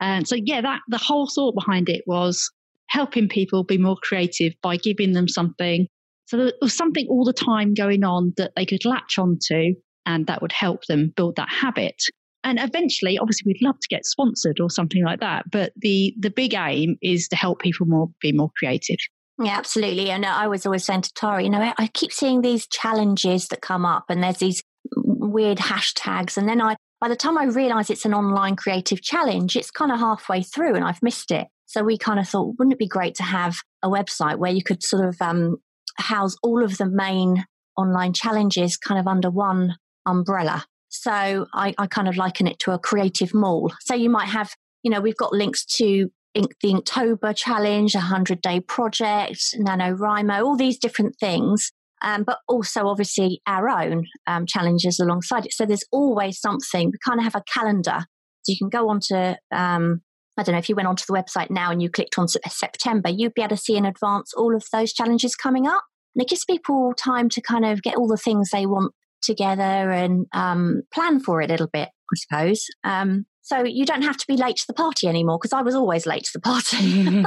And 0.00 0.26
so, 0.26 0.34
yeah, 0.34 0.60
that 0.62 0.80
the 0.88 0.98
whole 0.98 1.28
thought 1.28 1.54
behind 1.54 1.88
it 1.88 2.02
was 2.06 2.50
helping 2.88 3.28
people 3.28 3.62
be 3.62 3.78
more 3.78 3.96
creative 4.02 4.52
by 4.62 4.76
giving 4.76 5.12
them 5.12 5.28
something. 5.28 5.86
So 6.26 6.36
there 6.36 6.52
was 6.60 6.76
something 6.76 7.06
all 7.08 7.24
the 7.24 7.32
time 7.32 7.74
going 7.74 8.02
on 8.02 8.32
that 8.36 8.52
they 8.56 8.66
could 8.66 8.84
latch 8.84 9.18
onto 9.18 9.74
and 10.06 10.26
that 10.26 10.42
would 10.42 10.52
help 10.52 10.86
them 10.86 11.12
build 11.16 11.36
that 11.36 11.50
habit. 11.50 12.02
And 12.42 12.58
eventually, 12.58 13.18
obviously, 13.18 13.52
we'd 13.52 13.62
love 13.66 13.78
to 13.80 13.88
get 13.88 14.06
sponsored 14.06 14.60
or 14.60 14.70
something 14.70 15.04
like 15.04 15.20
that. 15.20 15.50
But 15.50 15.72
the 15.76 16.14
the 16.18 16.30
big 16.30 16.54
aim 16.54 16.96
is 17.02 17.28
to 17.28 17.36
help 17.36 17.60
people 17.60 17.86
more 17.86 18.08
be 18.20 18.32
more 18.32 18.50
creative. 18.58 18.98
Yeah, 19.42 19.56
absolutely. 19.56 20.10
And 20.10 20.26
I 20.26 20.48
was 20.48 20.66
always 20.66 20.84
saying 20.84 21.02
to 21.02 21.12
Tara, 21.14 21.42
you 21.42 21.48
know, 21.48 21.72
I 21.76 21.86
keep 21.94 22.12
seeing 22.12 22.42
these 22.42 22.66
challenges 22.66 23.48
that 23.48 23.62
come 23.62 23.86
up, 23.86 24.04
and 24.08 24.22
there's 24.22 24.38
these 24.38 24.62
weird 24.96 25.58
hashtags. 25.58 26.36
And 26.36 26.48
then 26.48 26.60
I, 26.60 26.76
by 27.00 27.08
the 27.08 27.16
time 27.16 27.38
I 27.38 27.44
realize 27.44 27.90
it's 27.90 28.04
an 28.04 28.14
online 28.14 28.56
creative 28.56 29.02
challenge, 29.02 29.56
it's 29.56 29.70
kind 29.70 29.92
of 29.92 29.98
halfway 29.98 30.42
through 30.42 30.74
and 30.74 30.84
I've 30.84 31.02
missed 31.02 31.30
it. 31.30 31.48
So 31.66 31.84
we 31.84 31.98
kind 31.98 32.18
of 32.18 32.28
thought, 32.28 32.56
wouldn't 32.58 32.72
it 32.72 32.78
be 32.78 32.88
great 32.88 33.14
to 33.16 33.22
have 33.22 33.56
a 33.82 33.88
website 33.88 34.38
where 34.38 34.50
you 34.50 34.62
could 34.62 34.82
sort 34.82 35.06
of 35.06 35.16
um, 35.20 35.56
house 35.96 36.36
all 36.42 36.64
of 36.64 36.78
the 36.78 36.86
main 36.86 37.44
online 37.76 38.12
challenges 38.12 38.76
kind 38.76 38.98
of 38.98 39.06
under 39.06 39.30
one 39.30 39.76
umbrella? 40.06 40.66
So 40.90 41.46
I, 41.54 41.74
I 41.78 41.86
kind 41.86 42.08
of 42.08 42.16
liken 42.16 42.46
it 42.46 42.58
to 42.60 42.72
a 42.72 42.78
creative 42.78 43.32
mall. 43.32 43.72
So 43.80 43.94
you 43.94 44.10
might 44.10 44.28
have, 44.28 44.54
you 44.82 44.90
know, 44.90 45.00
we've 45.00 45.16
got 45.16 45.32
links 45.32 45.64
to 45.76 46.10
the 46.34 46.48
Inktober 46.64 47.34
challenge, 47.34 47.94
a 47.94 47.98
100 47.98 48.42
day 48.42 48.60
project, 48.60 49.54
NaNoWriMo, 49.58 50.44
all 50.44 50.56
these 50.56 50.78
different 50.78 51.16
things. 51.18 51.72
Um, 52.02 52.22
but 52.24 52.38
also 52.48 52.86
obviously 52.86 53.42
our 53.46 53.68
own 53.68 54.06
um, 54.26 54.46
challenges 54.46 54.98
alongside 54.98 55.44
it. 55.44 55.52
So 55.52 55.66
there's 55.66 55.84
always 55.92 56.40
something. 56.40 56.88
We 56.88 56.98
kind 57.06 57.20
of 57.20 57.24
have 57.24 57.34
a 57.34 57.44
calendar. 57.52 58.06
So 58.42 58.52
you 58.52 58.56
can 58.58 58.70
go 58.70 58.88
on 58.88 59.00
to, 59.08 59.36
um, 59.52 60.00
I 60.38 60.42
don't 60.42 60.54
know, 60.54 60.58
if 60.58 60.70
you 60.70 60.76
went 60.76 60.88
onto 60.88 61.04
the 61.06 61.12
website 61.12 61.50
now 61.50 61.70
and 61.70 61.82
you 61.82 61.90
clicked 61.90 62.18
on 62.18 62.26
September, 62.26 63.10
you'd 63.10 63.34
be 63.34 63.42
able 63.42 63.54
to 63.54 63.62
see 63.62 63.76
in 63.76 63.84
advance 63.84 64.32
all 64.32 64.56
of 64.56 64.64
those 64.72 64.94
challenges 64.94 65.36
coming 65.36 65.66
up. 65.66 65.82
And 66.14 66.22
it 66.22 66.30
gives 66.30 66.46
people 66.46 66.94
time 66.94 67.28
to 67.28 67.42
kind 67.42 67.66
of 67.66 67.82
get 67.82 67.96
all 67.96 68.08
the 68.08 68.16
things 68.16 68.48
they 68.50 68.64
want 68.64 68.94
together 69.22 69.90
and 69.90 70.26
um, 70.32 70.82
plan 70.92 71.20
for 71.20 71.40
it 71.40 71.50
a 71.50 71.52
little 71.52 71.70
bit, 71.72 71.88
I 71.88 72.16
suppose. 72.16 72.64
Um, 72.84 73.26
so 73.42 73.64
you 73.64 73.84
don't 73.84 74.02
have 74.02 74.16
to 74.16 74.24
be 74.28 74.36
late 74.36 74.56
to 74.56 74.64
the 74.66 74.74
party 74.74 75.08
anymore 75.08 75.38
because 75.40 75.52
I 75.52 75.62
was 75.62 75.74
always 75.74 76.06
late 76.06 76.24
to 76.24 76.30
the 76.34 76.40
party. 76.40 77.22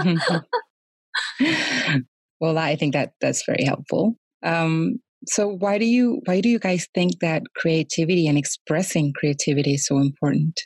well, 2.39 2.57
I 2.57 2.75
think 2.75 2.93
that 2.93 3.13
that's 3.19 3.43
very 3.45 3.63
helpful. 3.63 4.15
Um, 4.43 5.00
so 5.25 5.47
why 5.47 5.77
do 5.77 5.85
you 5.85 6.21
why 6.25 6.41
do 6.41 6.50
you 6.50 6.59
guys 6.59 6.88
think 6.93 7.19
that 7.19 7.43
creativity 7.55 8.27
and 8.27 8.38
expressing 8.38 9.13
creativity 9.13 9.75
is 9.75 9.85
so 9.85 9.97
important? 9.97 10.59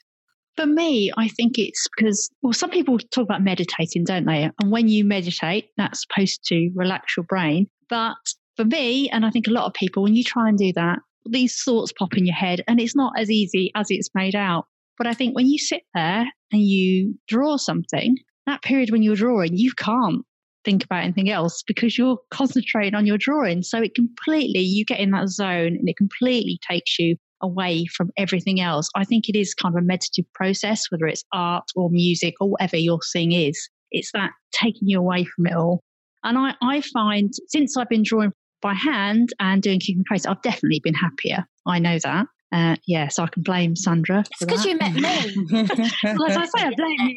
For 0.55 0.65
me, 0.65 1.11
I 1.17 1.27
think 1.27 1.59
it's 1.59 1.87
because 1.95 2.29
well, 2.41 2.53
some 2.53 2.71
people 2.71 2.97
talk 2.97 3.23
about 3.23 3.43
meditating, 3.43 4.05
don't 4.05 4.25
they? 4.25 4.49
And 4.59 4.71
when 4.71 4.87
you 4.87 5.05
meditate, 5.05 5.69
that's 5.77 6.01
supposed 6.01 6.43
to 6.45 6.71
relax 6.75 7.15
your 7.15 7.25
brain. 7.25 7.67
But 7.89 8.15
for 8.55 8.65
me, 8.65 9.09
and 9.09 9.25
I 9.25 9.29
think 9.29 9.47
a 9.47 9.51
lot 9.51 9.65
of 9.65 9.73
people, 9.73 10.03
when 10.03 10.15
you 10.15 10.23
try 10.23 10.49
and 10.49 10.57
do 10.57 10.73
that, 10.75 10.99
these 11.31 11.61
thoughts 11.63 11.93
pop 11.97 12.17
in 12.17 12.25
your 12.25 12.35
head 12.35 12.63
and 12.67 12.79
it's 12.79 12.95
not 12.95 13.13
as 13.17 13.29
easy 13.29 13.71
as 13.75 13.87
it's 13.89 14.09
made 14.13 14.35
out. 14.35 14.65
But 14.97 15.07
I 15.07 15.13
think 15.13 15.35
when 15.35 15.47
you 15.47 15.57
sit 15.57 15.83
there 15.93 16.25
and 16.51 16.61
you 16.61 17.15
draw 17.27 17.57
something, 17.57 18.17
that 18.45 18.63
period 18.63 18.91
when 18.91 19.03
you're 19.03 19.15
drawing, 19.15 19.55
you 19.55 19.71
can't 19.77 20.23
think 20.65 20.83
about 20.83 21.03
anything 21.03 21.29
else 21.29 21.63
because 21.65 21.97
you're 21.97 22.17
concentrating 22.31 22.95
on 22.95 23.05
your 23.05 23.17
drawing. 23.17 23.63
So 23.63 23.81
it 23.81 23.95
completely, 23.95 24.61
you 24.61 24.85
get 24.85 24.99
in 24.99 25.11
that 25.11 25.29
zone 25.29 25.77
and 25.77 25.87
it 25.87 25.97
completely 25.97 26.59
takes 26.67 26.97
you 26.99 27.15
away 27.41 27.85
from 27.85 28.09
everything 28.17 28.59
else. 28.59 28.89
I 28.95 29.03
think 29.03 29.29
it 29.29 29.37
is 29.37 29.53
kind 29.53 29.75
of 29.75 29.81
a 29.81 29.85
meditative 29.85 30.31
process, 30.33 30.89
whether 30.89 31.05
it's 31.05 31.23
art 31.31 31.65
or 31.75 31.89
music 31.89 32.33
or 32.41 32.49
whatever 32.49 32.77
your 32.77 32.99
thing 33.13 33.31
is. 33.31 33.69
It's 33.91 34.11
that 34.13 34.31
taking 34.51 34.87
you 34.87 34.99
away 34.99 35.23
from 35.23 35.47
it 35.47 35.53
all. 35.53 35.81
And 36.23 36.37
I, 36.37 36.55
I 36.61 36.81
find 36.81 37.31
since 37.47 37.77
I've 37.77 37.89
been 37.89 38.03
drawing 38.03 38.33
by 38.61 38.73
hand 38.73 39.29
and 39.39 39.61
doing 39.61 39.79
Kicking 39.79 40.03
Trace, 40.07 40.25
I've 40.25 40.41
definitely 40.41 40.81
been 40.83 40.93
happier. 40.93 41.45
I 41.65 41.79
know 41.79 41.99
that. 42.03 42.25
Uh, 42.51 42.75
yeah, 42.87 43.09
so 43.09 43.23
I 43.23 43.27
can 43.27 43.43
blame 43.43 43.75
Sandra. 43.75 44.19
It's 44.19 44.39
because 44.39 44.65
you 44.65 44.77
met 44.77 44.93
me. 44.93 45.01
well, 46.03 46.27
as 46.27 46.37
I 46.37 46.45
say, 46.45 46.63
I 46.63 46.73
blame 46.75 47.15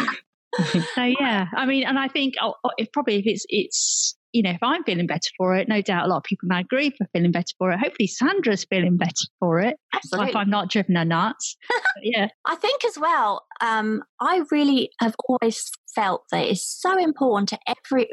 you. 0.00 0.84
so 0.94 1.02
yeah, 1.02 1.46
I 1.54 1.66
mean, 1.66 1.84
and 1.84 1.98
I 1.98 2.08
think 2.08 2.34
oh, 2.40 2.54
oh, 2.64 2.70
if 2.78 2.90
probably 2.92 3.16
if 3.16 3.26
it's 3.26 3.44
it's 3.50 4.16
you 4.32 4.42
know 4.42 4.50
if 4.50 4.62
I'm 4.62 4.84
feeling 4.84 5.06
better 5.06 5.28
for 5.36 5.54
it, 5.54 5.68
no 5.68 5.82
doubt 5.82 6.06
a 6.06 6.08
lot 6.08 6.16
of 6.18 6.22
people 6.22 6.48
now 6.48 6.60
agree 6.60 6.90
for 6.96 7.06
feeling 7.12 7.30
better 7.30 7.52
for 7.58 7.70
it. 7.70 7.78
Hopefully 7.78 8.06
Sandra's 8.06 8.64
feeling 8.64 8.96
better 8.96 9.26
for 9.38 9.60
it. 9.60 9.76
Absolutely. 9.92 10.30
If 10.30 10.36
I'm 10.36 10.48
not 10.48 10.70
driven 10.70 10.96
her 10.96 11.04
nuts. 11.04 11.56
yeah, 12.02 12.28
I 12.46 12.54
think 12.54 12.86
as 12.86 12.98
well. 12.98 13.44
Um, 13.60 14.02
I 14.18 14.42
really 14.50 14.90
have 15.00 15.14
always 15.28 15.70
felt 15.94 16.24
that 16.32 16.46
it's 16.46 16.64
so 16.64 16.98
important 16.98 17.50
to 17.50 17.58
every 17.66 18.08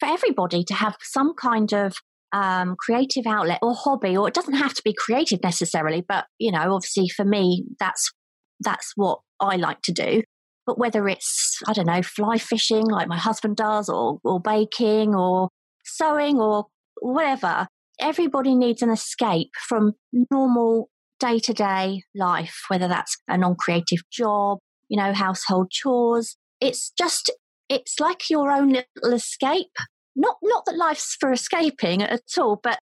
for 0.00 0.08
everybody 0.08 0.64
to 0.64 0.74
have 0.74 0.96
some 1.02 1.34
kind 1.34 1.72
of 1.72 1.94
um, 2.32 2.76
creative 2.78 3.26
outlet 3.26 3.58
or 3.62 3.74
hobby, 3.74 4.16
or 4.16 4.28
it 4.28 4.34
doesn't 4.34 4.54
have 4.54 4.74
to 4.74 4.82
be 4.84 4.94
creative 4.96 5.42
necessarily, 5.42 6.04
but 6.06 6.26
you 6.38 6.52
know, 6.52 6.74
obviously 6.74 7.08
for 7.08 7.24
me, 7.24 7.64
that's 7.78 8.12
that's 8.60 8.92
what 8.96 9.20
I 9.40 9.56
like 9.56 9.82
to 9.82 9.92
do. 9.92 10.22
But 10.66 10.78
whether 10.78 11.08
it's 11.08 11.58
I 11.66 11.72
don't 11.72 11.86
know, 11.86 12.02
fly 12.02 12.38
fishing 12.38 12.84
like 12.86 13.08
my 13.08 13.18
husband 13.18 13.56
does, 13.56 13.88
or 13.88 14.18
or 14.24 14.40
baking, 14.40 15.14
or 15.14 15.48
sewing, 15.84 16.38
or 16.38 16.66
whatever, 17.00 17.68
everybody 18.00 18.54
needs 18.54 18.82
an 18.82 18.90
escape 18.90 19.50
from 19.68 19.92
normal 20.30 20.90
day 21.18 21.38
to 21.40 21.52
day 21.52 22.02
life, 22.14 22.56
whether 22.68 22.88
that's 22.88 23.16
a 23.28 23.38
non 23.38 23.56
creative 23.56 24.00
job, 24.12 24.58
you 24.88 25.00
know, 25.00 25.12
household 25.12 25.70
chores. 25.70 26.36
It's 26.60 26.92
just 26.98 27.30
it's 27.68 28.00
like 28.00 28.30
your 28.30 28.50
own 28.50 28.70
little 28.70 29.12
escape. 29.12 29.76
Not 30.16 30.36
not 30.42 30.64
that 30.66 30.76
life's 30.76 31.16
for 31.18 31.32
escaping 31.32 32.02
at 32.02 32.22
all, 32.38 32.58
but 32.62 32.78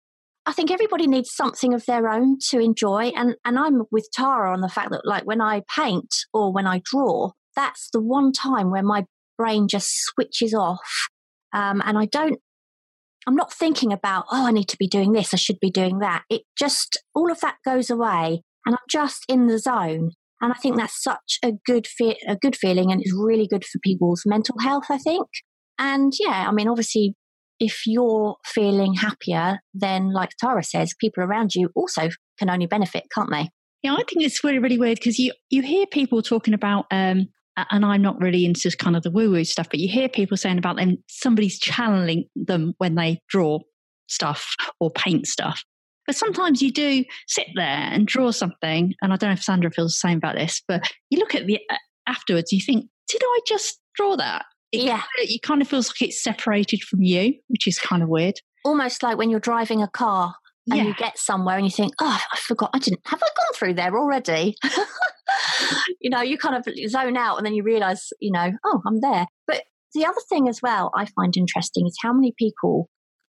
I 0.46 0.54
think 0.54 0.72
everybody 0.72 1.08
needs 1.08 1.34
something 1.34 1.74
of 1.74 1.86
their 1.86 2.08
own 2.08 2.38
to 2.50 2.60
enjoy. 2.60 3.12
And 3.15 3.36
and 3.44 3.60
I'm 3.60 3.84
with 3.92 4.10
Tara 4.13 4.54
on 4.54 4.62
the 4.62 4.70
fact 4.70 4.92
that 4.92 5.06
like 5.06 5.25
when 5.25 5.42
I 5.42 5.63
paint 5.74 6.13
or 6.34 6.54
when 6.54 6.68
I 6.68 6.82
draw, 6.84 7.32
that's 7.56 7.89
the 7.92 8.01
one 8.01 8.32
time 8.32 8.72
where 8.72 8.84
my 8.84 9.06
brain 9.38 9.68
just 9.68 9.89
switches 10.04 10.54
off. 10.54 11.10
Um, 11.54 11.82
and 11.86 11.98
I 11.98 12.06
don't 12.06 12.39
I'm 13.27 13.36
not 13.36 13.51
thinking 13.51 13.92
about, 13.92 14.25
oh, 14.32 14.48
I 14.48 14.51
need 14.51 14.68
to 14.70 14.77
be 14.77 14.88
doing 14.88 15.13
this, 15.13 15.34
I 15.34 15.38
should 15.38 15.60
be 15.60 15.72
doing 15.72 16.00
that. 16.00 16.24
It 16.30 16.44
just, 16.58 17.01
all 17.13 17.32
of 17.32 17.39
that 17.42 17.56
goes 17.65 17.89
away 17.89 18.44
and 18.65 18.75
I'm 18.75 18.86
just 18.89 19.25
in 19.27 19.48
the 19.48 19.58
zone. 19.58 20.12
And 20.45 20.53
I 20.53 20.61
think 20.61 20.77
that's 20.77 21.01
such 21.01 21.39
a 21.43 21.53
good 21.65 21.87
fe- 21.87 22.19
a 22.27 22.35
good 22.35 22.55
feeling, 22.55 22.91
and 22.91 23.01
it's 23.01 23.11
really 23.11 23.47
good 23.47 23.65
for 23.65 23.79
people's 23.79 24.21
mental 24.27 24.55
health. 24.59 24.83
I 24.91 24.99
think, 24.99 25.25
and 25.79 26.13
yeah, 26.19 26.45
I 26.47 26.51
mean, 26.51 26.67
obviously, 26.67 27.15
if 27.59 27.81
you're 27.87 28.35
feeling 28.45 28.93
happier, 28.93 29.57
then 29.73 30.13
like 30.13 30.29
Tara 30.39 30.61
says, 30.61 30.93
people 31.01 31.23
around 31.23 31.55
you 31.55 31.71
also 31.75 32.09
can 32.37 32.51
only 32.51 32.67
benefit, 32.67 33.05
can't 33.11 33.31
they? 33.31 33.49
Yeah, 33.81 33.93
I 33.93 34.03
think 34.07 34.23
it's 34.23 34.43
really 34.43 34.59
really 34.59 34.77
weird 34.77 34.99
because 34.99 35.17
you 35.17 35.33
you 35.49 35.63
hear 35.63 35.87
people 35.87 36.21
talking 36.21 36.53
about. 36.53 36.85
Um, 36.91 37.29
and 37.71 37.83
I'm 37.83 38.03
not 38.03 38.21
really 38.21 38.45
into 38.45 38.69
kind 38.77 38.95
of 38.95 39.01
the 39.01 39.09
woo 39.09 39.31
woo 39.31 39.45
stuff, 39.45 39.69
but 39.71 39.79
you 39.79 39.89
hear 39.89 40.09
people 40.09 40.37
saying 40.37 40.59
about 40.59 40.75
them, 40.75 40.97
somebody's 41.07 41.57
channeling 41.57 42.25
them 42.35 42.75
when 42.77 42.93
they 42.93 43.19
draw 43.29 43.59
stuff 44.07 44.53
or 44.79 44.91
paint 44.91 45.25
stuff. 45.25 45.63
But 46.05 46.15
sometimes 46.15 46.62
you 46.62 46.71
do 46.71 47.03
sit 47.27 47.47
there 47.55 47.65
and 47.65 48.07
draw 48.07 48.31
something, 48.31 48.93
and 49.01 49.13
I 49.13 49.15
don't 49.15 49.29
know 49.29 49.33
if 49.33 49.43
Sandra 49.43 49.71
feels 49.71 49.93
the 49.93 50.07
same 50.07 50.17
about 50.17 50.35
this, 50.35 50.62
but 50.67 50.91
you 51.09 51.19
look 51.19 51.35
at 51.35 51.47
the 51.47 51.59
uh, 51.69 51.77
afterwards, 52.07 52.51
you 52.51 52.62
think, 52.62 52.85
did 53.09 53.21
I 53.24 53.39
just 53.47 53.79
draw 53.95 54.15
that? 54.15 54.45
It 54.71 54.81
yeah. 54.81 54.97
Kind 54.97 55.03
of, 55.24 55.29
it 55.29 55.41
kind 55.41 55.62
of 55.62 55.67
feels 55.67 55.89
like 55.89 56.09
it's 56.09 56.21
separated 56.21 56.83
from 56.83 57.01
you, 57.01 57.33
which 57.47 57.67
is 57.67 57.79
kind 57.79 58.03
of 58.03 58.09
weird. 58.09 58.35
Almost 58.63 59.03
like 59.03 59.17
when 59.17 59.29
you're 59.29 59.39
driving 59.39 59.81
a 59.81 59.88
car 59.88 60.35
and 60.69 60.79
yeah. 60.79 60.85
you 60.85 60.93
get 60.95 61.17
somewhere 61.17 61.55
and 61.55 61.65
you 61.65 61.71
think, 61.71 61.93
oh, 62.00 62.21
I 62.31 62.38
forgot, 62.38 62.71
I 62.74 62.79
didn't, 62.79 63.01
have 63.05 63.21
I 63.21 63.27
gone 63.27 63.53
through 63.55 63.74
there 63.75 63.95
already? 63.95 64.55
you 66.01 66.09
know, 66.09 66.21
you 66.21 66.38
kind 66.38 66.55
of 66.55 66.65
zone 66.89 67.17
out 67.17 67.38
and 67.38 67.45
then 67.45 67.53
you 67.53 67.63
realize, 67.63 68.09
you 68.19 68.31
know, 68.31 68.51
oh, 68.65 68.81
I'm 68.88 69.01
there. 69.01 69.27
But 69.47 69.63
the 69.93 70.05
other 70.05 70.21
thing 70.27 70.50
as 70.50 70.62
well 70.62 70.91
I 70.95 71.05
find 71.05 71.35
interesting 71.38 71.88
is 71.88 71.97
how 72.01 72.13
many 72.13 72.33
people 72.38 72.89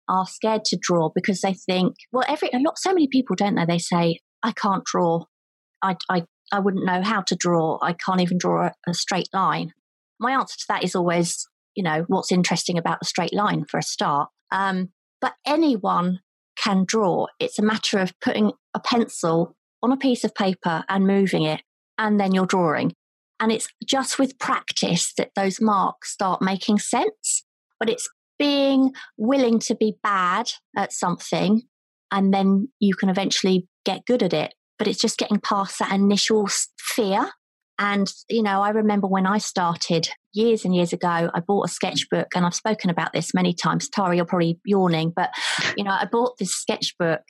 are 0.09 0.25
scared 0.25 0.65
to 0.65 0.77
draw 0.81 1.09
because 1.13 1.41
they 1.41 1.53
think, 1.53 1.95
well, 2.11 2.25
every 2.27 2.49
a 2.51 2.59
lot, 2.59 2.77
so 2.77 2.91
many 2.91 3.07
people 3.07 3.35
don't 3.35 3.55
know. 3.55 3.65
They 3.65 3.77
say, 3.77 4.19
I 4.43 4.51
can't 4.51 4.83
draw. 4.83 5.25
I, 5.81 5.95
I, 6.09 6.25
I 6.51 6.59
wouldn't 6.59 6.85
know 6.85 7.01
how 7.01 7.21
to 7.21 7.35
draw. 7.35 7.77
I 7.81 7.93
can't 7.93 8.21
even 8.21 8.37
draw 8.37 8.67
a, 8.67 8.73
a 8.87 8.93
straight 8.93 9.29
line. 9.33 9.71
My 10.19 10.33
answer 10.33 10.57
to 10.57 10.65
that 10.69 10.83
is 10.83 10.95
always, 10.95 11.47
you 11.75 11.83
know, 11.83 12.03
what's 12.07 12.31
interesting 12.31 12.77
about 12.77 12.99
the 12.99 13.05
straight 13.05 13.33
line 13.33 13.65
for 13.69 13.77
a 13.77 13.83
start. 13.83 14.29
Um, 14.51 14.89
but 15.21 15.35
anyone 15.45 16.19
can 16.57 16.83
draw. 16.85 17.27
It's 17.39 17.59
a 17.59 17.63
matter 17.63 17.99
of 17.99 18.13
putting 18.19 18.51
a 18.73 18.79
pencil 18.79 19.55
on 19.81 19.91
a 19.91 19.97
piece 19.97 20.23
of 20.23 20.35
paper 20.35 20.83
and 20.89 21.07
moving 21.07 21.43
it, 21.43 21.61
and 21.97 22.19
then 22.19 22.33
you're 22.33 22.45
drawing. 22.45 22.93
And 23.39 23.51
it's 23.51 23.69
just 23.85 24.19
with 24.19 24.39
practice 24.39 25.13
that 25.17 25.31
those 25.35 25.61
marks 25.61 26.11
start 26.11 26.41
making 26.41 26.79
sense. 26.79 27.45
But 27.79 27.89
it's 27.89 28.09
being 28.39 28.93
willing 29.17 29.59
to 29.59 29.75
be 29.75 29.97
bad 30.01 30.49
at 30.75 30.93
something 30.93 31.61
and 32.11 32.33
then 32.33 32.69
you 32.79 32.95
can 32.95 33.09
eventually 33.09 33.67
get 33.85 34.05
good 34.05 34.23
at 34.23 34.33
it. 34.33 34.53
But 34.77 34.87
it's 34.87 35.01
just 35.01 35.17
getting 35.19 35.39
past 35.39 35.79
that 35.79 35.91
initial 35.93 36.47
fear. 36.79 37.29
And, 37.77 38.11
you 38.29 38.41
know, 38.41 38.61
I 38.61 38.69
remember 38.69 39.07
when 39.07 39.25
I 39.25 39.37
started 39.37 40.09
years 40.33 40.65
and 40.65 40.75
years 40.75 40.93
ago, 40.93 41.29
I 41.33 41.39
bought 41.39 41.67
a 41.67 41.71
sketchbook 41.71 42.27
and 42.35 42.45
I've 42.45 42.55
spoken 42.55 42.89
about 42.89 43.13
this 43.13 43.33
many 43.33 43.53
times. 43.53 43.89
Tara, 43.89 44.15
you're 44.15 44.25
probably 44.25 44.59
yawning, 44.65 45.13
but, 45.15 45.31
you 45.77 45.83
know, 45.83 45.91
I 45.91 46.05
bought 46.11 46.37
this 46.37 46.53
sketchbook 46.53 47.21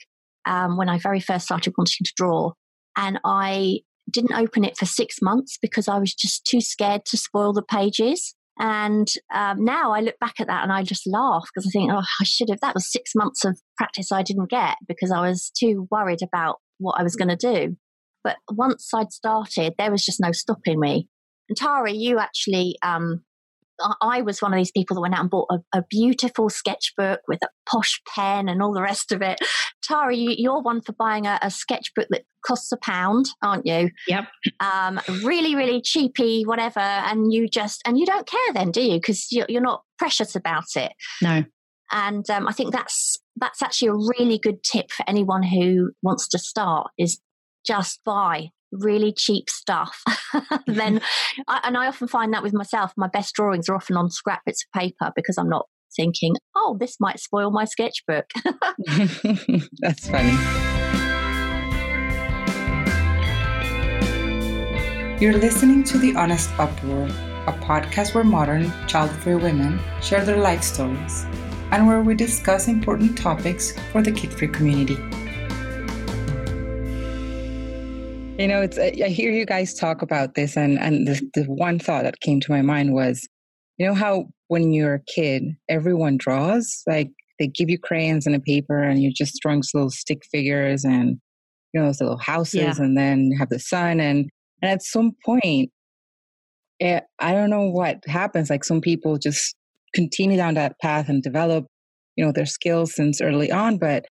um, 0.46 0.76
when 0.76 0.88
I 0.88 0.98
very 0.98 1.20
first 1.20 1.44
started 1.44 1.74
wanting 1.76 2.04
to 2.04 2.12
draw. 2.16 2.52
And 2.96 3.20
I 3.24 3.80
didn't 4.10 4.34
open 4.34 4.64
it 4.64 4.76
for 4.76 4.86
six 4.86 5.22
months 5.22 5.56
because 5.60 5.88
I 5.88 5.98
was 5.98 6.14
just 6.14 6.44
too 6.44 6.60
scared 6.60 7.04
to 7.06 7.16
spoil 7.16 7.52
the 7.52 7.62
pages. 7.62 8.34
And 8.60 9.08
um, 9.34 9.64
now 9.64 9.92
I 9.92 10.00
look 10.00 10.18
back 10.20 10.34
at 10.38 10.46
that 10.48 10.62
and 10.62 10.70
I 10.70 10.82
just 10.82 11.06
laugh 11.06 11.46
because 11.48 11.66
I 11.66 11.70
think, 11.70 11.90
oh, 11.90 12.02
I 12.20 12.24
should 12.24 12.50
have. 12.50 12.60
That 12.60 12.74
was 12.74 12.92
six 12.92 13.12
months 13.16 13.42
of 13.46 13.58
practice 13.78 14.12
I 14.12 14.22
didn't 14.22 14.50
get 14.50 14.76
because 14.86 15.10
I 15.10 15.26
was 15.26 15.50
too 15.58 15.88
worried 15.90 16.22
about 16.22 16.58
what 16.78 17.00
I 17.00 17.02
was 17.02 17.16
going 17.16 17.34
to 17.34 17.36
do. 17.36 17.78
But 18.22 18.36
once 18.50 18.90
I'd 18.94 19.12
started, 19.12 19.74
there 19.78 19.90
was 19.90 20.04
just 20.04 20.20
no 20.20 20.32
stopping 20.32 20.78
me. 20.78 21.08
And 21.48 21.56
Tara, 21.56 21.90
you 21.90 22.18
actually 22.18 22.76
um, 22.82 23.24
I 24.00 24.22
was 24.22 24.42
one 24.42 24.52
of 24.52 24.56
these 24.56 24.70
people 24.70 24.94
that 24.94 25.00
went 25.00 25.14
out 25.14 25.20
and 25.20 25.30
bought 25.30 25.48
a, 25.50 25.78
a, 25.78 25.82
beautiful 25.88 26.48
sketchbook 26.48 27.20
with 27.28 27.40
a 27.42 27.48
posh 27.68 28.00
pen 28.14 28.48
and 28.48 28.62
all 28.62 28.72
the 28.72 28.82
rest 28.82 29.12
of 29.12 29.22
it. 29.22 29.40
Tara, 29.82 30.14
you, 30.14 30.50
are 30.50 30.60
one 30.60 30.80
for 30.80 30.92
buying 30.92 31.26
a, 31.26 31.38
a, 31.42 31.50
sketchbook 31.50 32.06
that 32.10 32.22
costs 32.44 32.70
a 32.72 32.76
pound, 32.76 33.26
aren't 33.42 33.66
you? 33.66 33.90
Yep. 34.08 34.26
Um, 34.60 35.00
really, 35.22 35.54
really 35.54 35.80
cheapy, 35.80 36.44
whatever. 36.44 36.80
And 36.80 37.32
you 37.32 37.48
just, 37.48 37.82
and 37.86 37.98
you 37.98 38.06
don't 38.06 38.26
care 38.26 38.52
then, 38.54 38.70
do 38.70 38.82
you? 38.82 38.98
Because 38.98 39.30
you're, 39.30 39.46
you're, 39.48 39.60
not 39.60 39.82
precious 39.98 40.34
about 40.34 40.76
it. 40.76 40.92
No. 41.20 41.44
And 41.92 42.28
um, 42.30 42.48
I 42.48 42.52
think 42.52 42.72
that's 42.72 43.18
that's 43.36 43.62
actually 43.62 43.88
a 43.88 43.94
really 43.94 44.38
good 44.38 44.62
tip 44.62 44.90
for 44.90 45.04
anyone 45.08 45.42
who 45.42 45.90
wants 46.02 46.28
to 46.28 46.38
start 46.38 46.90
is 46.96 47.20
just 47.66 48.00
buy 48.04 48.50
really 48.72 49.12
cheap 49.12 49.48
stuff. 49.48 50.02
then, 50.66 51.00
I, 51.48 51.60
and 51.64 51.76
I 51.76 51.86
often 51.86 52.08
find 52.08 52.32
that 52.34 52.42
with 52.42 52.54
myself, 52.54 52.92
my 52.96 53.08
best 53.08 53.34
drawings 53.34 53.68
are 53.68 53.74
often 53.74 53.96
on 53.96 54.10
scrap 54.10 54.44
bits 54.44 54.64
of 54.64 54.80
paper 54.80 55.12
because 55.14 55.38
I'm 55.38 55.48
not 55.48 55.66
thinking, 55.96 56.34
oh, 56.54 56.76
this 56.78 56.96
might 57.00 57.18
spoil 57.18 57.50
my 57.50 57.64
sketchbook. 57.64 58.26
That's 59.80 60.08
funny. 60.08 60.36
You're 65.20 65.36
listening 65.36 65.84
to 65.84 65.98
The 65.98 66.14
Honest 66.16 66.50
Uproar, 66.58 67.04
a 67.46 67.52
podcast 67.52 68.14
where 68.14 68.24
modern, 68.24 68.72
child 68.86 69.10
free 69.10 69.34
women 69.34 69.78
share 70.00 70.24
their 70.24 70.38
life 70.38 70.62
stories 70.62 71.26
and 71.72 71.86
where 71.86 72.02
we 72.02 72.14
discuss 72.14 72.68
important 72.68 73.18
topics 73.18 73.78
for 73.92 74.02
the 74.02 74.10
kid 74.10 74.32
free 74.32 74.48
community. 74.48 74.96
You 78.40 78.48
know, 78.48 78.62
it's 78.62 78.78
I 78.78 79.08
hear 79.08 79.30
you 79.30 79.44
guys 79.44 79.74
talk 79.74 80.00
about 80.00 80.34
this, 80.34 80.56
and 80.56 80.78
and 80.78 81.06
the, 81.06 81.20
the 81.34 81.44
one 81.44 81.78
thought 81.78 82.04
that 82.04 82.20
came 82.20 82.40
to 82.40 82.50
my 82.50 82.62
mind 82.62 82.94
was, 82.94 83.28
you 83.76 83.86
know 83.86 83.92
how 83.92 84.28
when 84.48 84.72
you're 84.72 84.94
a 84.94 85.12
kid, 85.14 85.42
everyone 85.68 86.16
draws 86.16 86.82
like 86.86 87.10
they 87.38 87.48
give 87.48 87.68
you 87.68 87.78
crayons 87.78 88.26
and 88.26 88.34
a 88.34 88.40
paper, 88.40 88.82
and 88.82 89.02
you're 89.02 89.12
just 89.14 89.38
drawing 89.42 89.62
little 89.74 89.90
stick 89.90 90.22
figures 90.32 90.84
and 90.86 91.18
you 91.74 91.80
know 91.80 91.88
those 91.88 92.00
little 92.00 92.16
houses, 92.16 92.54
yeah. 92.54 92.74
and 92.78 92.96
then 92.96 93.26
you 93.26 93.38
have 93.38 93.50
the 93.50 93.58
sun, 93.58 94.00
and 94.00 94.30
and 94.62 94.72
at 94.72 94.82
some 94.82 95.12
point, 95.22 95.70
it, 96.78 96.84
eh, 96.86 97.00
I 97.18 97.32
don't 97.32 97.50
know 97.50 97.68
what 97.68 97.98
happens. 98.06 98.48
Like 98.48 98.64
some 98.64 98.80
people 98.80 99.18
just 99.18 99.54
continue 99.94 100.38
down 100.38 100.54
that 100.54 100.76
path 100.80 101.10
and 101.10 101.22
develop, 101.22 101.66
you 102.16 102.24
know, 102.24 102.32
their 102.32 102.46
skills 102.46 102.94
since 102.94 103.20
early 103.20 103.52
on, 103.52 103.76
but 103.76 104.06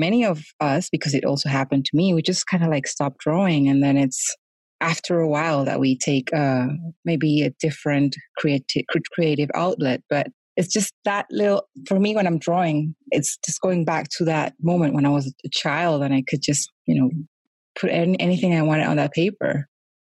many 0.00 0.24
of 0.24 0.42
us, 0.58 0.88
because 0.90 1.14
it 1.14 1.24
also 1.24 1.48
happened 1.48 1.84
to 1.84 1.96
me, 1.96 2.14
we 2.14 2.22
just 2.22 2.46
kind 2.46 2.64
of 2.64 2.70
like 2.70 2.88
stop 2.88 3.18
drawing. 3.18 3.68
And 3.68 3.82
then 3.84 3.96
it's 3.96 4.34
after 4.80 5.20
a 5.20 5.28
while 5.28 5.64
that 5.66 5.78
we 5.78 5.98
take 5.98 6.32
uh, 6.34 6.66
maybe 7.04 7.42
a 7.42 7.50
different 7.60 8.16
creative, 8.38 8.84
creative 9.12 9.50
outlet. 9.54 10.00
But 10.08 10.28
it's 10.56 10.72
just 10.72 10.92
that 11.04 11.26
little, 11.30 11.68
for 11.86 12.00
me, 12.00 12.16
when 12.16 12.26
I'm 12.26 12.38
drawing, 12.38 12.94
it's 13.10 13.38
just 13.44 13.60
going 13.60 13.84
back 13.84 14.08
to 14.16 14.24
that 14.24 14.54
moment 14.60 14.94
when 14.94 15.06
I 15.06 15.10
was 15.10 15.32
a 15.44 15.48
child 15.50 16.02
and 16.02 16.14
I 16.14 16.22
could 16.26 16.42
just, 16.42 16.68
you 16.86 17.00
know, 17.00 17.10
put 17.78 17.90
any, 17.90 18.18
anything 18.18 18.54
I 18.54 18.62
wanted 18.62 18.86
on 18.86 18.96
that 18.96 19.12
paper. 19.12 19.68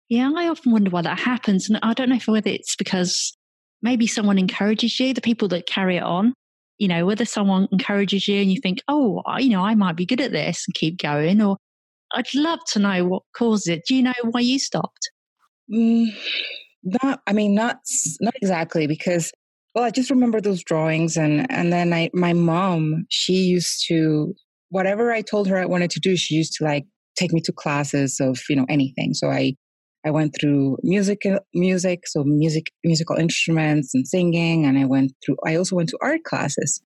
Yeah, 0.07 0.31
I 0.35 0.47
often 0.47 0.71
wonder 0.71 0.89
why 0.91 1.01
that 1.01 1.19
happens. 1.19 1.69
And 1.69 1.79
I 1.83 1.93
don't 1.93 2.09
know 2.09 2.19
whether 2.25 2.49
it's 2.49 2.75
because 2.75 3.35
maybe 3.81 4.07
someone 4.07 4.39
encourages 4.39 4.99
you, 4.99 5.13
the 5.13 5.21
people 5.21 5.47
that 5.49 5.67
carry 5.67 5.97
it 5.97 6.03
on 6.03 6.33
you 6.79 6.87
know, 6.87 7.05
whether 7.05 7.25
someone 7.25 7.67
encourages 7.71 8.27
you 8.27 8.41
and 8.41 8.51
you 8.51 8.59
think, 8.61 8.79
oh, 8.87 9.21
you 9.37 9.49
know, 9.49 9.61
I 9.61 9.75
might 9.75 9.97
be 9.97 10.05
good 10.05 10.21
at 10.21 10.31
this 10.31 10.63
and 10.65 10.73
keep 10.73 10.97
going, 10.97 11.41
or 11.41 11.57
I'd 12.13 12.33
love 12.33 12.59
to 12.71 12.79
know 12.79 13.05
what 13.05 13.23
caused 13.35 13.67
it. 13.67 13.83
Do 13.87 13.95
you 13.95 14.01
know 14.01 14.13
why 14.31 14.39
you 14.39 14.57
stopped? 14.57 15.11
Mm, 15.71 16.07
not, 16.83 17.21
I 17.27 17.33
mean, 17.33 17.53
not 17.53 17.79
not 18.21 18.33
exactly 18.41 18.87
because, 18.87 19.31
well, 19.75 19.83
I 19.83 19.91
just 19.91 20.09
remember 20.09 20.41
those 20.41 20.63
drawings, 20.63 21.17
and 21.17 21.45
and 21.51 21.71
then 21.71 21.93
I, 21.93 22.09
my 22.13 22.33
mom, 22.33 23.05
she 23.09 23.33
used 23.33 23.85
to 23.89 24.33
whatever 24.69 25.11
I 25.11 25.21
told 25.21 25.47
her 25.47 25.57
I 25.57 25.65
wanted 25.65 25.91
to 25.91 25.99
do, 25.99 26.15
she 26.15 26.35
used 26.35 26.53
to 26.53 26.63
like 26.63 26.85
take 27.17 27.33
me 27.33 27.41
to 27.41 27.51
classes 27.51 28.19
of 28.21 28.39
you 28.49 28.55
know 28.55 28.65
anything. 28.69 29.13
So 29.13 29.29
I 29.29 29.55
I 30.05 30.11
went 30.11 30.35
through 30.39 30.77
music, 30.81 31.23
music, 31.53 32.07
so 32.07 32.23
music, 32.23 32.67
musical 32.83 33.17
instruments 33.17 33.93
and 33.93 34.07
singing, 34.07 34.65
and 34.65 34.77
I 34.77 34.85
went 34.85 35.11
through. 35.25 35.37
I 35.45 35.55
also 35.55 35.75
went 35.75 35.89
to 35.89 35.97
art 36.01 36.23
classes, 36.23 36.81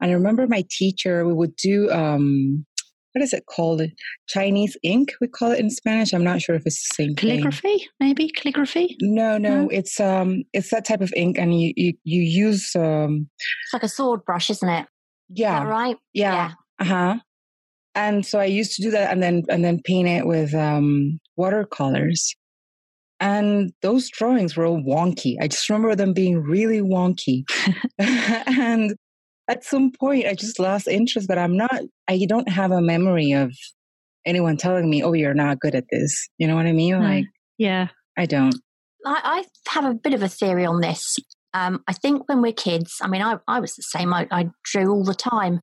and 0.00 0.10
I 0.10 0.14
remember 0.14 0.46
my 0.46 0.64
teacher. 0.70 1.24
We 1.24 1.34
would 1.34 1.54
do 1.56 1.90
um, 1.90 2.66
what 3.12 3.22
is 3.22 3.32
it 3.32 3.46
called? 3.46 3.82
Chinese 4.28 4.76
ink. 4.82 5.12
We 5.20 5.28
call 5.28 5.52
it 5.52 5.60
in 5.60 5.70
Spanish. 5.70 6.12
I'm 6.12 6.24
not 6.24 6.42
sure 6.42 6.56
if 6.56 6.62
it's 6.66 6.88
the 6.88 6.94
same 6.94 7.14
calligraphy. 7.14 7.78
Thing. 7.78 7.86
Maybe 8.00 8.28
calligraphy. 8.28 8.96
No, 9.00 9.38
no, 9.38 9.62
no, 9.62 9.68
it's 9.68 10.00
um, 10.00 10.42
it's 10.52 10.70
that 10.70 10.84
type 10.84 11.00
of 11.00 11.12
ink, 11.16 11.38
and 11.38 11.60
you 11.60 11.72
you, 11.76 11.94
you 12.04 12.22
use 12.22 12.74
um, 12.74 13.28
it's 13.64 13.72
like 13.72 13.82
a 13.82 13.88
sword 13.88 14.24
brush, 14.24 14.50
isn't 14.50 14.68
it? 14.68 14.86
Yeah, 15.28 15.62
right. 15.64 15.96
Yeah. 16.12 16.32
yeah. 16.32 16.52
Uh 16.80 16.84
huh. 16.84 17.18
And 17.94 18.24
so 18.24 18.38
I 18.38 18.44
used 18.44 18.76
to 18.76 18.82
do 18.82 18.90
that, 18.90 19.10
and 19.10 19.22
then 19.22 19.44
and 19.48 19.64
then 19.64 19.80
paint 19.82 20.08
it 20.08 20.26
with 20.26 20.54
um, 20.54 21.18
watercolors. 21.36 22.34
And 23.20 23.72
those 23.82 24.08
drawings 24.10 24.56
were 24.56 24.66
all 24.66 24.80
wonky. 24.80 25.36
I 25.40 25.48
just 25.48 25.68
remember 25.68 25.96
them 25.96 26.12
being 26.12 26.38
really 26.38 26.80
wonky. 26.80 27.44
and 27.98 28.94
at 29.48 29.64
some 29.64 29.90
point, 29.90 30.26
I 30.26 30.34
just 30.34 30.58
lost 30.58 30.86
interest, 30.86 31.26
but 31.26 31.38
I'm 31.38 31.56
not, 31.56 31.80
I 32.06 32.24
don't 32.28 32.48
have 32.48 32.70
a 32.70 32.80
memory 32.80 33.32
of 33.32 33.52
anyone 34.26 34.56
telling 34.56 34.88
me, 34.88 35.02
oh, 35.02 35.14
you're 35.14 35.34
not 35.34 35.58
good 35.58 35.74
at 35.74 35.84
this. 35.90 36.28
You 36.38 36.46
know 36.46 36.54
what 36.54 36.66
I 36.66 36.72
mean? 36.72 37.00
Like, 37.00 37.24
yeah, 37.56 37.88
I 38.16 38.26
don't. 38.26 38.54
I, 39.06 39.44
I 39.66 39.70
have 39.70 39.84
a 39.84 39.94
bit 39.94 40.14
of 40.14 40.22
a 40.22 40.28
theory 40.28 40.66
on 40.66 40.80
this. 40.80 41.16
Um, 41.54 41.82
I 41.88 41.94
think 41.94 42.28
when 42.28 42.42
we're 42.42 42.52
kids, 42.52 42.96
I 43.00 43.08
mean, 43.08 43.22
I, 43.22 43.38
I 43.48 43.60
was 43.60 43.74
the 43.74 43.82
same. 43.82 44.12
I, 44.12 44.28
I 44.30 44.50
drew 44.64 44.90
all 44.90 45.04
the 45.04 45.14
time, 45.14 45.60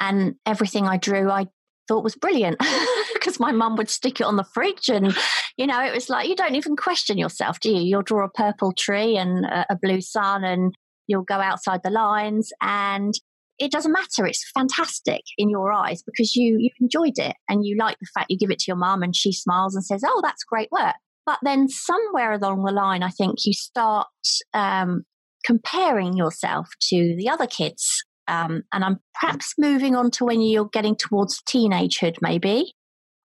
and 0.00 0.34
everything 0.44 0.86
I 0.86 0.96
drew, 0.96 1.30
I 1.30 1.46
thought 1.90 2.04
was 2.04 2.14
brilliant 2.14 2.56
because 3.14 3.40
my 3.40 3.50
mum 3.50 3.74
would 3.74 3.90
stick 3.90 4.20
it 4.20 4.24
on 4.24 4.36
the 4.36 4.44
fridge 4.44 4.88
and 4.88 5.16
you 5.56 5.66
know 5.66 5.84
it 5.84 5.92
was 5.92 6.08
like 6.08 6.28
you 6.28 6.36
don't 6.36 6.54
even 6.54 6.76
question 6.76 7.18
yourself 7.18 7.58
do 7.58 7.68
you? 7.70 7.82
You'll 7.82 8.02
draw 8.02 8.24
a 8.24 8.30
purple 8.30 8.72
tree 8.72 9.16
and 9.16 9.44
a, 9.44 9.66
a 9.70 9.76
blue 9.82 10.00
sun 10.00 10.44
and 10.44 10.72
you'll 11.08 11.24
go 11.24 11.40
outside 11.40 11.80
the 11.82 11.90
lines 11.90 12.52
and 12.60 13.12
it 13.58 13.72
doesn't 13.72 13.92
matter. 13.92 14.24
It's 14.24 14.48
fantastic 14.52 15.22
in 15.36 15.50
your 15.50 15.72
eyes 15.72 16.02
because 16.04 16.36
you 16.36 16.58
you 16.60 16.70
enjoyed 16.80 17.18
it 17.18 17.34
and 17.48 17.66
you 17.66 17.76
like 17.76 17.98
the 17.98 18.06
fact 18.14 18.30
you 18.30 18.38
give 18.38 18.52
it 18.52 18.60
to 18.60 18.66
your 18.68 18.76
mum 18.76 19.02
and 19.02 19.14
she 19.16 19.32
smiles 19.32 19.74
and 19.74 19.84
says 19.84 20.04
oh 20.06 20.20
that's 20.22 20.44
great 20.44 20.70
work. 20.70 20.94
But 21.26 21.40
then 21.42 21.68
somewhere 21.68 22.32
along 22.32 22.64
the 22.64 22.72
line 22.72 23.02
i 23.02 23.10
think 23.10 23.44
you 23.44 23.52
start 23.52 24.06
um, 24.54 25.02
comparing 25.44 26.16
yourself 26.16 26.68
to 26.90 27.16
the 27.16 27.28
other 27.28 27.46
kids 27.46 28.04
um, 28.30 28.62
and 28.72 28.84
I'm 28.84 29.00
perhaps 29.20 29.54
moving 29.58 29.96
on 29.96 30.12
to 30.12 30.24
when 30.24 30.40
you're 30.40 30.70
getting 30.72 30.94
towards 30.94 31.42
teenagehood, 31.42 32.18
maybe, 32.22 32.74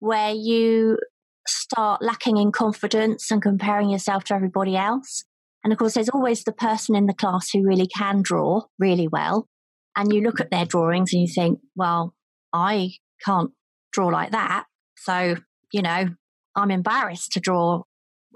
where 0.00 0.32
you 0.32 0.98
start 1.46 2.00
lacking 2.00 2.38
in 2.38 2.50
confidence 2.50 3.30
and 3.30 3.42
comparing 3.42 3.90
yourself 3.90 4.24
to 4.24 4.34
everybody 4.34 4.76
else. 4.76 5.22
And 5.62 5.74
of 5.74 5.78
course, 5.78 5.92
there's 5.94 6.08
always 6.08 6.44
the 6.44 6.52
person 6.52 6.96
in 6.96 7.04
the 7.04 7.12
class 7.12 7.50
who 7.50 7.62
really 7.62 7.86
can 7.86 8.22
draw 8.22 8.62
really 8.78 9.06
well. 9.06 9.46
And 9.94 10.10
you 10.10 10.22
look 10.22 10.40
at 10.40 10.50
their 10.50 10.64
drawings 10.64 11.12
and 11.12 11.20
you 11.20 11.28
think, 11.28 11.60
well, 11.76 12.14
I 12.54 12.92
can't 13.24 13.50
draw 13.92 14.06
like 14.06 14.32
that. 14.32 14.64
So, 14.96 15.36
you 15.70 15.82
know, 15.82 16.08
I'm 16.56 16.70
embarrassed 16.70 17.32
to 17.32 17.40
draw 17.40 17.82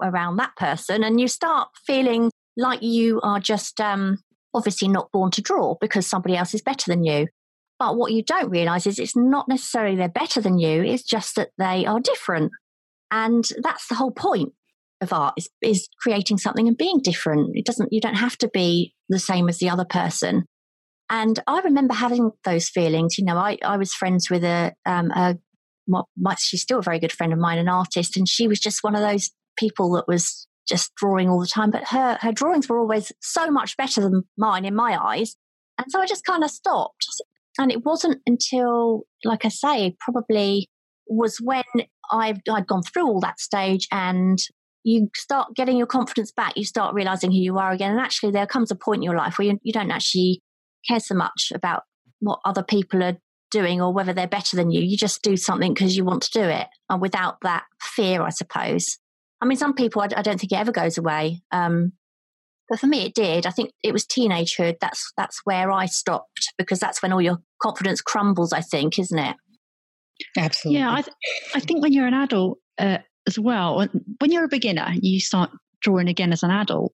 around 0.01 0.37
that 0.37 0.55
person. 0.55 1.03
And 1.03 1.19
you 1.19 1.27
start 1.27 1.69
feeling 1.85 2.29
like 2.55 2.83
you 2.83 3.19
are 3.21 3.39
just 3.39 3.81
um, 3.81 4.19
obviously 4.53 4.87
not 4.87 5.11
born 5.11 5.31
to 5.31 5.41
draw 5.41 5.75
because 5.79 6.07
somebody 6.07 6.35
else 6.35 6.53
is 6.53 6.61
better 6.61 6.85
than 6.87 7.03
you. 7.03 7.27
But 7.77 7.97
what 7.97 8.11
you 8.11 8.23
don't 8.23 8.49
realize 8.49 8.85
is 8.85 8.99
it's 8.99 9.15
not 9.15 9.47
necessarily 9.47 9.95
they're 9.95 10.09
better 10.09 10.41
than 10.41 10.59
you, 10.59 10.83
it's 10.83 11.03
just 11.03 11.35
that 11.35 11.49
they 11.57 11.85
are 11.85 11.99
different. 11.99 12.51
And 13.11 13.47
that's 13.63 13.87
the 13.87 13.95
whole 13.95 14.11
point 14.11 14.53
of 15.01 15.13
art 15.13 15.35
is, 15.37 15.49
is 15.61 15.87
creating 16.01 16.37
something 16.37 16.67
and 16.67 16.77
being 16.77 16.99
different. 17.01 17.51
It 17.53 17.65
doesn't, 17.65 17.93
you 17.93 18.01
don't 18.01 18.15
have 18.15 18.37
to 18.39 18.49
be 18.49 18.93
the 19.07 19.19
same 19.19 19.47
as 19.47 19.59
the 19.59 19.69
other 19.69 19.85
person. 19.85 20.43
And 21.09 21.39
I 21.47 21.61
remember 21.61 21.93
having 21.93 22.31
those 22.43 22.69
feelings. 22.69 23.17
You 23.17 23.25
know, 23.25 23.37
I, 23.37 23.57
I 23.63 23.77
was 23.77 23.93
friends 23.93 24.29
with 24.29 24.43
a, 24.43 24.73
um, 24.85 25.11
a 25.11 25.37
she's 26.37 26.61
still 26.61 26.79
a 26.79 26.83
very 26.83 26.99
good 26.99 27.11
friend 27.11 27.33
of 27.33 27.39
mine, 27.39 27.57
an 27.57 27.69
artist, 27.69 28.15
and 28.15 28.27
she 28.27 28.47
was 28.47 28.59
just 28.59 28.83
one 28.83 28.95
of 28.95 29.01
those 29.01 29.31
people 29.57 29.91
that 29.93 30.07
was 30.07 30.47
just 30.69 30.93
drawing 30.95 31.29
all 31.29 31.39
the 31.39 31.47
time, 31.47 31.71
but 31.71 31.87
her, 31.89 32.17
her 32.21 32.31
drawings 32.31 32.69
were 32.69 32.79
always 32.79 33.11
so 33.21 33.49
much 33.49 33.75
better 33.75 34.01
than 34.01 34.23
mine 34.37 34.65
in 34.65 34.75
my 34.75 34.97
eyes. 34.97 35.35
And 35.77 35.87
so 35.89 35.99
I 35.99 36.05
just 36.05 36.25
kind 36.25 36.43
of 36.43 36.51
stopped. 36.51 37.05
And 37.57 37.71
it 37.71 37.83
wasn't 37.83 38.21
until, 38.25 39.03
like 39.25 39.45
I 39.45 39.49
say, 39.49 39.95
probably 39.99 40.69
was 41.07 41.37
when 41.41 41.63
I've, 42.11 42.37
I'd 42.49 42.67
gone 42.67 42.83
through 42.83 43.07
all 43.07 43.19
that 43.21 43.39
stage 43.39 43.87
and 43.91 44.37
you 44.83 45.09
start 45.15 45.55
getting 45.55 45.77
your 45.77 45.87
confidence 45.87 46.31
back. 46.31 46.53
You 46.55 46.63
start 46.63 46.93
realizing 46.93 47.31
who 47.31 47.39
you 47.39 47.57
are 47.57 47.71
again. 47.71 47.91
And 47.91 47.99
actually, 47.99 48.31
there 48.31 48.47
comes 48.47 48.71
a 48.71 48.75
point 48.75 48.99
in 48.99 49.03
your 49.03 49.17
life 49.17 49.37
where 49.37 49.47
you, 49.47 49.59
you 49.63 49.73
don't 49.73 49.91
actually 49.91 50.41
care 50.87 50.99
so 50.99 51.15
much 51.15 51.51
about 51.53 51.83
what 52.19 52.39
other 52.45 52.63
people 52.63 53.03
are 53.03 53.17
doing 53.51 53.81
or 53.81 53.91
whether 53.91 54.13
they're 54.13 54.27
better 54.27 54.55
than 54.55 54.71
you. 54.71 54.81
You 54.81 54.97
just 54.97 55.21
do 55.21 55.35
something 55.35 55.73
because 55.73 55.97
you 55.97 56.05
want 56.05 56.23
to 56.23 56.31
do 56.31 56.43
it 56.43 56.67
and 56.89 57.01
without 57.01 57.37
that 57.41 57.63
fear, 57.81 58.21
I 58.21 58.29
suppose. 58.29 58.97
I 59.41 59.45
mean, 59.45 59.57
some 59.57 59.73
people, 59.73 60.01
I, 60.01 60.09
I 60.17 60.21
don't 60.21 60.39
think 60.39 60.51
it 60.51 60.57
ever 60.59 60.71
goes 60.71 60.97
away. 60.97 61.41
Um, 61.51 61.93
but 62.69 62.79
for 62.79 62.87
me, 62.87 63.05
it 63.05 63.15
did. 63.15 63.45
I 63.47 63.51
think 63.51 63.71
it 63.83 63.93
was 63.93 64.05
teenagehood. 64.05 64.75
That's 64.79 65.11
that's 65.17 65.41
where 65.43 65.71
I 65.71 65.87
stopped 65.87 66.53
because 66.57 66.79
that's 66.79 67.01
when 67.01 67.11
all 67.11 67.21
your 67.21 67.39
confidence 67.61 67.99
crumbles. 67.99 68.53
I 68.53 68.61
think, 68.61 68.99
isn't 68.99 69.17
it? 69.17 69.35
Absolutely. 70.37 70.79
Yeah, 70.79 70.91
I, 70.91 71.01
th- 71.01 71.15
I 71.55 71.59
think 71.61 71.81
when 71.81 71.93
you're 71.93 72.05
an 72.05 72.13
adult 72.13 72.59
uh, 72.77 72.99
as 73.25 73.39
well, 73.39 73.87
when 74.19 74.31
you're 74.31 74.43
a 74.43 74.49
beginner, 74.49 74.93
you 75.01 75.19
start 75.19 75.49
drawing 75.81 76.09
again 76.09 76.31
as 76.31 76.43
an 76.43 76.51
adult. 76.51 76.93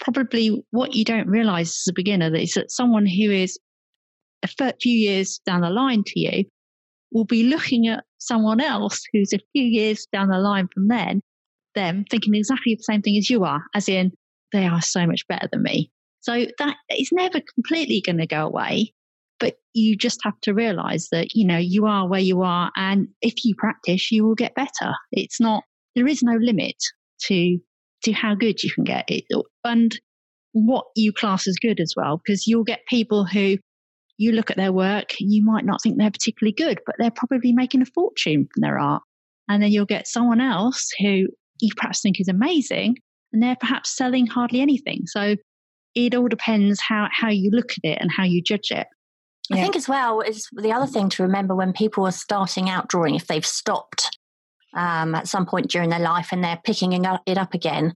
Probably 0.00 0.62
what 0.70 0.94
you 0.94 1.04
don't 1.04 1.28
realize 1.28 1.68
as 1.68 1.88
a 1.88 1.94
beginner 1.94 2.34
is 2.34 2.52
that 2.54 2.70
someone 2.70 3.06
who 3.06 3.30
is 3.30 3.58
a 4.42 4.48
few 4.80 4.92
years 4.92 5.40
down 5.46 5.62
the 5.62 5.70
line 5.70 6.02
to 6.06 6.20
you 6.20 6.44
will 7.12 7.24
be 7.24 7.44
looking 7.44 7.86
at 7.86 8.04
someone 8.18 8.60
else 8.60 9.02
who's 9.12 9.32
a 9.32 9.40
few 9.52 9.64
years 9.64 10.06
down 10.12 10.28
the 10.28 10.38
line 10.38 10.68
from 10.74 10.88
then, 10.88 11.22
them 11.76 12.04
thinking 12.10 12.34
exactly 12.34 12.74
the 12.74 12.82
same 12.82 13.02
thing 13.02 13.16
as 13.16 13.30
you 13.30 13.44
are, 13.44 13.62
as 13.72 13.88
in 13.88 14.10
they 14.52 14.66
are 14.66 14.82
so 14.82 15.06
much 15.06 15.20
better 15.28 15.48
than 15.52 15.62
me. 15.62 15.92
So 16.22 16.46
that 16.58 16.76
is 16.90 17.10
never 17.12 17.40
completely 17.54 18.02
going 18.04 18.18
to 18.18 18.26
go 18.26 18.44
away, 18.44 18.92
but 19.38 19.54
you 19.74 19.96
just 19.96 20.18
have 20.24 20.40
to 20.42 20.54
realize 20.54 21.06
that, 21.12 21.34
you 21.34 21.46
know, 21.46 21.58
you 21.58 21.86
are 21.86 22.08
where 22.08 22.18
you 22.18 22.42
are. 22.42 22.72
And 22.74 23.06
if 23.22 23.44
you 23.44 23.54
practice, 23.56 24.10
you 24.10 24.24
will 24.24 24.34
get 24.34 24.56
better. 24.56 24.92
It's 25.12 25.40
not, 25.40 25.62
there 25.94 26.08
is 26.08 26.24
no 26.24 26.36
limit 26.40 26.74
to, 27.26 27.58
to 28.02 28.12
how 28.12 28.34
good 28.34 28.62
you 28.64 28.72
can 28.74 28.82
get 28.82 29.04
it 29.08 29.24
and 29.62 29.96
what 30.52 30.86
you 30.96 31.12
class 31.12 31.46
as 31.46 31.56
good 31.60 31.78
as 31.78 31.94
well, 31.96 32.20
because 32.24 32.46
you'll 32.46 32.64
get 32.64 32.80
people 32.88 33.24
who 33.24 33.58
you 34.18 34.32
look 34.32 34.50
at 34.50 34.56
their 34.56 34.72
work, 34.72 35.10
you 35.20 35.44
might 35.44 35.64
not 35.64 35.82
think 35.82 35.98
they're 35.98 36.10
particularly 36.10 36.54
good, 36.54 36.80
but 36.86 36.94
they're 36.98 37.10
probably 37.10 37.52
making 37.52 37.82
a 37.82 37.86
fortune 37.94 38.48
from 38.52 38.62
their 38.62 38.78
art. 38.78 39.02
And 39.48 39.62
then 39.62 39.70
you'll 39.70 39.84
get 39.84 40.08
someone 40.08 40.40
else 40.40 40.88
who 40.98 41.26
you 41.60 41.70
perhaps 41.76 42.00
think 42.00 42.20
is 42.20 42.28
amazing, 42.28 42.96
and 43.32 43.42
they're 43.42 43.56
perhaps 43.56 43.96
selling 43.96 44.26
hardly 44.26 44.60
anything. 44.60 45.02
So 45.06 45.36
it 45.94 46.14
all 46.14 46.28
depends 46.28 46.80
how, 46.80 47.08
how 47.10 47.30
you 47.30 47.50
look 47.50 47.72
at 47.72 47.90
it 47.90 47.98
and 48.00 48.10
how 48.10 48.24
you 48.24 48.42
judge 48.42 48.70
it. 48.70 48.86
I 49.50 49.62
think 49.62 49.76
as 49.76 49.88
well 49.88 50.20
is 50.20 50.48
the 50.52 50.72
other 50.72 50.86
thing 50.86 51.08
to 51.10 51.22
remember 51.22 51.54
when 51.54 51.72
people 51.72 52.04
are 52.04 52.12
starting 52.12 52.68
out 52.68 52.88
drawing, 52.88 53.14
if 53.14 53.28
they've 53.28 53.46
stopped 53.46 54.18
um, 54.74 55.14
at 55.14 55.28
some 55.28 55.46
point 55.46 55.70
during 55.70 55.88
their 55.88 56.00
life 56.00 56.28
and 56.32 56.42
they're 56.42 56.60
picking 56.64 56.92
it 56.92 57.38
up 57.38 57.54
again, 57.54 57.94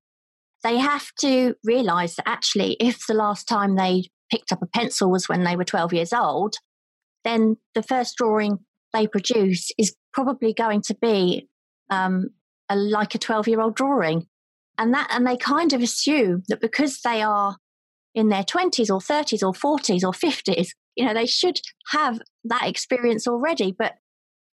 they 0.62 0.78
have 0.78 1.08
to 1.20 1.54
realize 1.64 2.14
that 2.16 2.28
actually, 2.28 2.76
if 2.80 3.06
the 3.06 3.14
last 3.14 3.48
time 3.48 3.74
they 3.74 4.04
picked 4.30 4.52
up 4.52 4.62
a 4.62 4.66
pencil 4.66 5.10
was 5.10 5.28
when 5.28 5.42
they 5.42 5.56
were 5.56 5.64
12 5.64 5.92
years 5.92 6.12
old, 6.12 6.54
then 7.24 7.56
the 7.74 7.82
first 7.82 8.16
drawing 8.16 8.58
they 8.92 9.06
produce 9.06 9.70
is 9.76 9.94
probably 10.12 10.52
going 10.52 10.82
to 10.82 10.94
be 11.00 11.48
um, 11.90 12.30
a, 12.70 12.76
like 12.76 13.14
a 13.14 13.18
12 13.18 13.48
year 13.48 13.60
old 13.60 13.74
drawing. 13.74 14.26
And 14.78 14.94
that 14.94 15.08
and 15.10 15.26
they 15.26 15.36
kind 15.36 15.72
of 15.74 15.82
assume 15.82 16.44
that 16.48 16.60
because 16.60 17.00
they 17.02 17.20
are 17.20 17.56
in 18.14 18.28
their 18.28 18.44
20s 18.44 18.88
or 18.88 18.98
30s 18.98 19.42
or 19.42 19.52
40s 19.52 20.02
or 20.02 20.12
50s 20.12 20.68
you 20.96 21.04
know 21.04 21.14
they 21.14 21.26
should 21.26 21.60
have 21.92 22.20
that 22.44 22.66
experience 22.66 23.26
already. 23.26 23.74
But 23.76 23.94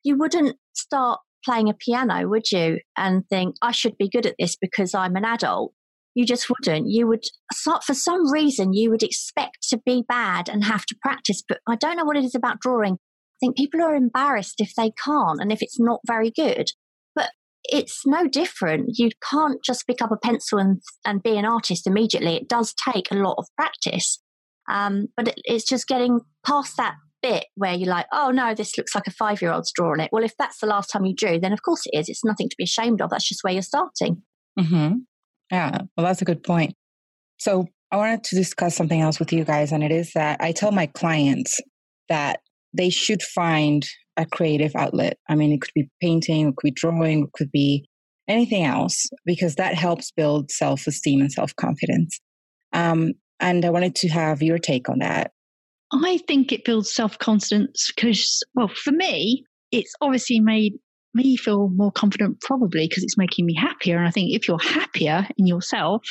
you 0.04 0.18
wouldn't 0.18 0.58
start 0.74 1.20
playing 1.44 1.70
a 1.70 1.74
piano 1.74 2.26
would 2.30 2.50
you 2.54 2.80
and 2.96 3.28
think 3.28 3.54
i 3.62 3.70
should 3.70 3.98
be 3.98 4.08
good 4.08 4.26
at 4.26 4.36
this 4.40 4.56
because 4.56 4.94
i'm 4.94 5.16
an 5.16 5.26
adult. 5.26 5.74
You 6.16 6.28
just 6.28 6.48
wouldn't. 6.48 6.88
You 6.90 7.08
would 7.08 7.24
for 7.56 7.94
some 7.96 8.32
reason 8.32 8.74
you 8.74 8.92
would 8.92 9.02
expect 9.02 9.68
to 9.70 9.82
be 9.84 10.06
bad 10.08 10.48
and 10.48 10.64
have 10.64 10.86
to 10.86 10.96
practice. 11.02 11.44
But 11.48 11.60
i 11.68 11.76
don't 11.76 11.98
know 11.98 12.06
what 12.06 12.18
it 12.18 12.24
is 12.24 12.36
about 12.36 12.60
drawing. 12.60 12.94
I 12.94 13.38
think 13.40 13.58
people 13.58 13.82
are 13.82 13.96
embarrassed 13.96 14.62
if 14.62 14.74
they 14.76 14.92
can't 15.04 15.42
and 15.42 15.52
if 15.52 15.62
it's 15.62 15.80
not 15.80 16.00
very 16.06 16.32
good 16.32 16.70
it's 17.66 18.02
no 18.06 18.28
different. 18.28 18.98
You 18.98 19.10
can't 19.30 19.64
just 19.64 19.88
pick 19.88 20.02
up 20.02 20.12
a 20.12 20.18
pencil 20.18 20.60
and, 20.60 20.82
and 21.06 21.24
be 21.24 21.38
an 21.38 21.46
artist 21.46 21.88
immediately. 21.88 22.36
It 22.36 22.50
does 22.50 22.74
take 22.74 23.12
a 23.12 23.16
lot 23.16 23.36
of 23.38 23.48
practice. 23.56 24.22
Um, 24.70 25.08
but 25.18 25.30
it, 25.30 25.42
it's 25.44 25.66
just 25.66 25.88
getting 25.88 26.20
past 26.46 26.78
that 26.78 26.96
bit 27.22 27.46
where 27.56 27.74
you're 27.74 27.90
like, 27.90 28.06
oh 28.12 28.32
no, 28.32 28.54
this 28.54 28.78
looks 28.78 28.94
like 28.94 29.08
a 29.08 29.12
five 29.12 29.42
year 29.42 29.52
old's 29.52 29.72
drawing 29.74 30.02
it. 30.02 30.10
Well, 30.12 30.24
if 30.24 30.36
that's 30.38 30.60
the 30.60 30.68
last 30.68 30.88
time 30.88 31.06
you 31.06 31.16
drew, 31.16 31.40
then 31.40 31.54
of 31.54 31.64
course 31.64 31.84
it 31.86 31.98
is. 31.98 32.10
It's 32.10 32.26
nothing 32.26 32.50
to 32.50 32.56
be 32.58 32.66
ashamed 32.66 33.02
of. 33.02 33.10
That's 33.10 33.28
just 33.28 33.44
where 33.44 33.54
you're 33.54 33.62
starting. 33.62 34.22
Mm-hmm. 34.60 34.98
Yeah, 35.52 35.80
well, 35.96 36.06
that's 36.06 36.22
a 36.22 36.26
good 36.26 36.44
point. 36.44 36.76
So 37.40 37.68
I 37.92 37.98
wanted 37.98 38.24
to 38.26 38.36
discuss 38.36 38.76
something 38.76 39.02
else 39.02 39.20
with 39.20 39.32
you 39.34 39.44
guys, 39.44 39.72
and 39.72 39.84
it 39.84 39.92
is 39.92 40.12
that 40.14 40.42
I 40.42 40.52
tell 40.52 40.72
my 40.72 40.88
clients 40.88 41.60
that 42.10 42.40
they 42.74 42.90
should 42.90 43.22
find 43.22 43.86
a 44.18 44.26
creative 44.26 44.76
outlet. 44.76 45.18
I 45.30 45.36
mean, 45.36 45.52
it 45.52 45.62
could 45.62 45.74
be 45.74 45.90
painting, 46.02 46.50
it 46.50 46.56
could 46.56 46.68
be 46.68 46.72
drawing, 46.72 47.24
it 47.24 47.32
could 47.34 47.52
be 47.52 47.88
anything 48.28 48.64
else, 48.64 49.10
because 49.26 49.56
that 49.56 49.76
helps 49.76 50.12
build 50.12 50.52
self 50.52 50.88
esteem 50.88 51.22
and 51.22 51.32
self 51.32 51.56
confidence. 51.56 52.20
Um, 52.72 53.14
and 53.40 53.66
I 53.66 53.70
wanted 53.70 53.96
to 53.96 54.10
have 54.10 54.42
your 54.42 54.58
take 54.58 54.90
on 54.90 55.00
that. 55.00 55.32
I 55.92 56.20
think 56.28 56.52
it 56.52 56.66
builds 56.66 56.94
self 56.94 57.20
confidence 57.20 57.92
because, 57.96 58.42
well, 58.56 58.70
for 58.70 58.92
me, 58.92 59.46
it's 59.72 59.94
obviously 60.02 60.40
made 60.40 60.74
me 61.14 61.38
feel 61.38 61.70
more 61.70 61.92
confident, 61.92 62.42
probably 62.42 62.88
because 62.88 63.04
it's 63.04 63.18
making 63.18 63.46
me 63.46 63.56
happier. 63.56 63.98
And 63.98 64.08
I 64.08 64.12
think 64.12 64.34
if 64.34 64.48
you're 64.48 64.60
happier 64.60 65.28
in 65.38 65.46
yourself, 65.46 66.04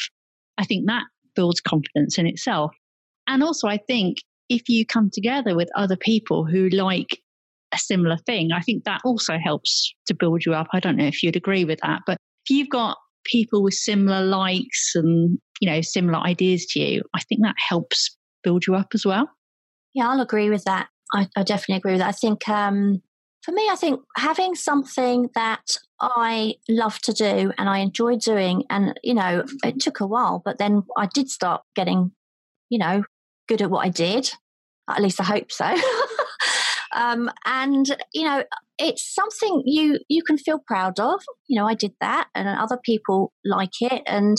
I 0.58 0.64
think 0.64 0.86
that 0.86 1.04
builds 1.34 1.60
confidence 1.60 2.18
in 2.18 2.26
itself. 2.26 2.72
And 3.26 3.42
also, 3.42 3.68
I 3.68 3.78
think 3.78 4.18
if 4.48 4.68
you 4.68 4.84
come 4.84 5.10
together 5.10 5.56
with 5.56 5.70
other 5.74 5.96
people 5.96 6.44
who 6.44 6.68
like 6.68 7.18
a 7.72 7.78
similar 7.78 8.16
thing. 8.26 8.52
I 8.52 8.61
think 8.61 8.85
that 8.85 9.00
also 9.04 9.38
helps 9.38 9.94
to 10.06 10.14
build 10.14 10.44
you 10.44 10.54
up. 10.54 10.68
I 10.72 10.80
don't 10.80 10.96
know 10.96 11.06
if 11.06 11.22
you'd 11.22 11.37
agree 11.37 11.64
with 11.64 11.80
that, 11.82 12.02
but 12.06 12.16
if 12.44 12.56
you've 12.56 12.68
got 12.68 12.98
people 13.24 13.62
with 13.62 13.74
similar 13.74 14.24
likes 14.24 14.92
and 14.94 15.38
you 15.61 15.70
know 15.70 15.80
similar 15.80 16.18
ideas 16.18 16.66
to 16.66 16.80
you, 16.80 17.02
I 17.14 17.20
think 17.20 17.42
that 17.42 17.54
helps 17.68 18.16
build 18.42 18.66
you 18.66 18.74
up 18.74 18.88
as 18.94 19.06
well. 19.06 19.28
Yeah, 19.94 20.08
I'll 20.08 20.20
agree 20.20 20.50
with 20.50 20.64
that. 20.64 20.88
I, 21.14 21.28
I 21.37 21.42
definitely 21.42 21.76
agree 21.76 21.92
with 21.92 22.00
that. 22.00 22.08
I 22.08 22.12
think 22.12 22.48
um, 22.48 23.02
for 23.42 23.52
me, 23.52 23.68
I 23.70 23.76
think 23.76 24.00
having 24.16 24.54
something 24.54 25.28
that 25.35 25.64
I 26.00 26.54
love 26.68 26.98
to 27.00 27.12
do 27.12 27.52
and 27.58 27.68
I 27.68 27.78
enjoy 27.78 28.16
doing, 28.16 28.64
and 28.70 28.98
you 29.02 29.14
know, 29.14 29.44
it 29.64 29.80
took 29.80 30.00
a 30.00 30.06
while, 30.06 30.42
but 30.44 30.58
then 30.58 30.82
I 30.96 31.06
did 31.06 31.30
start 31.30 31.62
getting, 31.76 32.12
you 32.70 32.78
know, 32.78 33.04
good 33.48 33.62
at 33.62 33.70
what 33.70 33.85
I 33.85 33.90
did. 33.90 34.30
At 34.88 35.02
least 35.02 35.20
I 35.20 35.24
hope 35.24 35.52
so. 35.52 35.66
Um, 36.94 37.31
and 37.44 37.96
you 38.12 38.24
know, 38.24 38.44
it's 38.78 39.14
something 39.14 39.62
you 39.64 39.98
you 40.09 40.22
can 40.22 40.38
feel 40.38 40.61
proud 40.66 40.98
of. 41.00 41.22
You 41.48 41.61
know, 41.61 41.66
I 41.66 41.74
did 41.74 41.92
that, 42.00 42.28
and 42.35 42.48
other 42.48 42.78
people 42.85 43.33
like 43.44 43.81
it, 43.81 44.02
and 44.07 44.37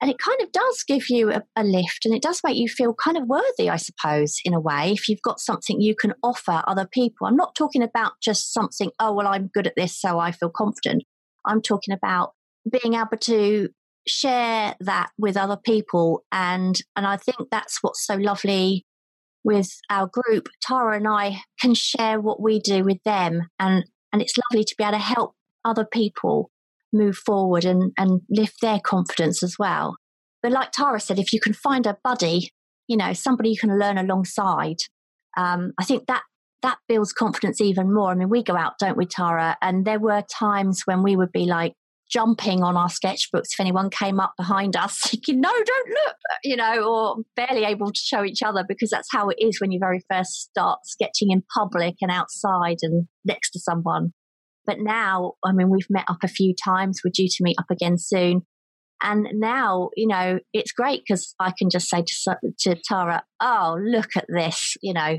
and 0.00 0.10
it 0.10 0.18
kind 0.18 0.40
of 0.42 0.50
does 0.50 0.82
give 0.86 1.08
you 1.08 1.30
a, 1.30 1.42
a, 1.54 1.62
lift, 1.62 2.04
and 2.04 2.14
it 2.14 2.22
does 2.22 2.40
make 2.44 2.56
you 2.56 2.68
feel 2.68 2.92
kind 2.92 3.16
of 3.16 3.28
worthy, 3.28 3.70
I 3.70 3.76
suppose, 3.76 4.40
in 4.44 4.52
a 4.52 4.60
way. 4.60 4.92
If 4.92 5.08
you've 5.08 5.22
got 5.22 5.38
something 5.38 5.80
you 5.80 5.94
can 5.94 6.12
offer 6.24 6.62
other 6.66 6.88
people, 6.90 7.26
I'm 7.26 7.36
not 7.36 7.54
talking 7.54 7.82
about 7.82 8.12
just 8.22 8.52
something. 8.52 8.90
Oh 8.98 9.12
well, 9.12 9.28
I'm 9.28 9.50
good 9.54 9.66
at 9.66 9.74
this, 9.76 9.98
so 9.98 10.18
I 10.18 10.32
feel 10.32 10.50
confident. 10.50 11.04
I'm 11.44 11.62
talking 11.62 11.94
about 11.94 12.32
being 12.70 12.94
able 12.94 13.16
to 13.18 13.68
share 14.06 14.74
that 14.80 15.10
with 15.16 15.36
other 15.36 15.56
people 15.56 16.24
and 16.32 16.80
and 16.96 17.06
I 17.06 17.16
think 17.16 17.50
that's 17.50 17.78
what's 17.82 18.04
so 18.04 18.16
lovely 18.16 18.84
with 19.44 19.70
our 19.90 20.08
group, 20.08 20.48
Tara 20.60 20.96
and 20.96 21.08
I 21.08 21.42
can 21.60 21.74
share 21.74 22.20
what 22.20 22.40
we 22.40 22.60
do 22.60 22.84
with 22.84 23.02
them. 23.04 23.48
And, 23.58 23.84
and 24.12 24.22
it's 24.22 24.34
lovely 24.38 24.64
to 24.64 24.74
be 24.76 24.84
able 24.84 24.92
to 24.92 24.98
help 24.98 25.34
other 25.64 25.84
people 25.84 26.50
move 26.92 27.16
forward 27.16 27.64
and, 27.64 27.92
and 27.96 28.20
lift 28.28 28.60
their 28.60 28.80
confidence 28.84 29.42
as 29.42 29.56
well. 29.58 29.96
But 30.42 30.52
like 30.52 30.72
Tara 30.72 31.00
said, 31.00 31.18
if 31.18 31.32
you 31.32 31.40
can 31.40 31.52
find 31.52 31.86
a 31.86 31.98
buddy, 32.02 32.50
you 32.88 32.96
know, 32.96 33.12
somebody 33.12 33.50
you 33.50 33.58
can 33.58 33.78
learn 33.78 33.98
alongside, 33.98 34.78
um, 35.36 35.72
I 35.78 35.84
think 35.84 36.06
that 36.06 36.22
that 36.62 36.78
builds 36.88 37.12
confidence 37.12 37.60
even 37.60 37.92
more. 37.92 38.10
I 38.10 38.14
mean, 38.14 38.28
we 38.28 38.42
go 38.42 38.56
out, 38.56 38.74
don't 38.78 38.96
we, 38.96 39.06
Tara? 39.06 39.56
And 39.60 39.84
there 39.84 39.98
were 39.98 40.22
times 40.30 40.82
when 40.84 41.02
we 41.02 41.16
would 41.16 41.32
be 41.32 41.44
like, 41.44 41.72
jumping 42.12 42.62
on 42.62 42.76
our 42.76 42.88
sketchbooks 42.88 43.52
if 43.52 43.60
anyone 43.60 43.88
came 43.88 44.20
up 44.20 44.34
behind 44.36 44.76
us 44.76 44.98
thinking, 45.10 45.40
no, 45.40 45.50
don't 45.50 45.88
look, 45.88 46.16
you 46.44 46.56
know, 46.56 46.82
or 46.82 47.16
barely 47.34 47.64
able 47.64 47.90
to 47.90 48.00
show 48.00 48.24
each 48.24 48.42
other 48.42 48.64
because 48.68 48.90
that's 48.90 49.08
how 49.10 49.28
it 49.28 49.38
is 49.40 49.60
when 49.60 49.72
you 49.72 49.78
very 49.80 50.02
first 50.10 50.42
start 50.42 50.80
sketching 50.84 51.30
in 51.30 51.42
public 51.56 51.94
and 52.00 52.10
outside 52.10 52.78
and 52.82 53.08
next 53.24 53.50
to 53.50 53.60
someone. 53.60 54.12
But 54.66 54.78
now, 54.78 55.32
I 55.44 55.52
mean, 55.52 55.70
we've 55.70 55.90
met 55.90 56.04
up 56.08 56.18
a 56.22 56.28
few 56.28 56.54
times. 56.62 57.00
We're 57.04 57.10
due 57.12 57.28
to 57.28 57.42
meet 57.42 57.56
up 57.58 57.70
again 57.70 57.98
soon. 57.98 58.42
And 59.02 59.26
now, 59.32 59.90
you 59.96 60.06
know, 60.06 60.38
it's 60.52 60.70
great 60.70 61.02
because 61.04 61.34
I 61.40 61.52
can 61.58 61.70
just 61.70 61.88
say 61.88 62.04
to, 62.06 62.36
to 62.60 62.76
Tara, 62.88 63.24
oh, 63.40 63.76
look 63.82 64.10
at 64.16 64.26
this, 64.28 64.76
you 64.80 64.94
know, 64.94 65.18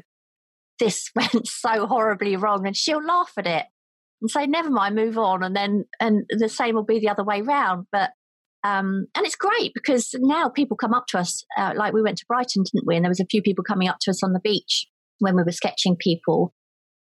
this 0.79 1.09
went 1.15 1.47
so 1.47 1.87
horribly 1.87 2.37
wrong. 2.37 2.65
And 2.65 2.77
she'll 2.77 3.03
laugh 3.03 3.33
at 3.37 3.47
it 3.47 3.65
and 4.23 4.31
say, 4.31 4.47
never 4.47 4.71
mind, 4.71 4.95
move 4.95 5.19
on. 5.19 5.43
And 5.43 5.55
then, 5.55 5.85
and 5.99 6.23
the 6.29 6.49
same 6.49 6.73
will 6.73 6.83
be 6.85 6.99
the 6.99 7.09
other 7.09 7.23
way 7.23 7.41
round. 7.41 7.85
But 7.91 8.11
Um, 8.65 9.07
and 9.13 9.25
it's 9.25 9.35
great 9.35 9.73
because 9.73 10.15
now 10.19 10.47
people 10.49 10.77
come 10.77 10.93
up 10.93 11.05
to 11.07 11.19
us, 11.19 11.43
uh, 11.57 11.73
like 11.75 11.93
we 11.93 12.01
went 12.01 12.17
to 12.19 12.25
Brighton, 12.27 12.63
didn't 12.63 12.87
we? 12.87 12.95
And 12.95 13.03
there 13.03 13.09
was 13.11 13.19
a 13.19 13.25
few 13.29 13.41
people 13.41 13.63
coming 13.63 13.89
up 13.89 13.97
to 14.01 14.11
us 14.11 14.23
on 14.23 14.31
the 14.31 14.39
beach 14.39 14.87
when 15.19 15.35
we 15.35 15.43
were 15.43 15.51
sketching 15.51 15.97
people. 15.97 16.53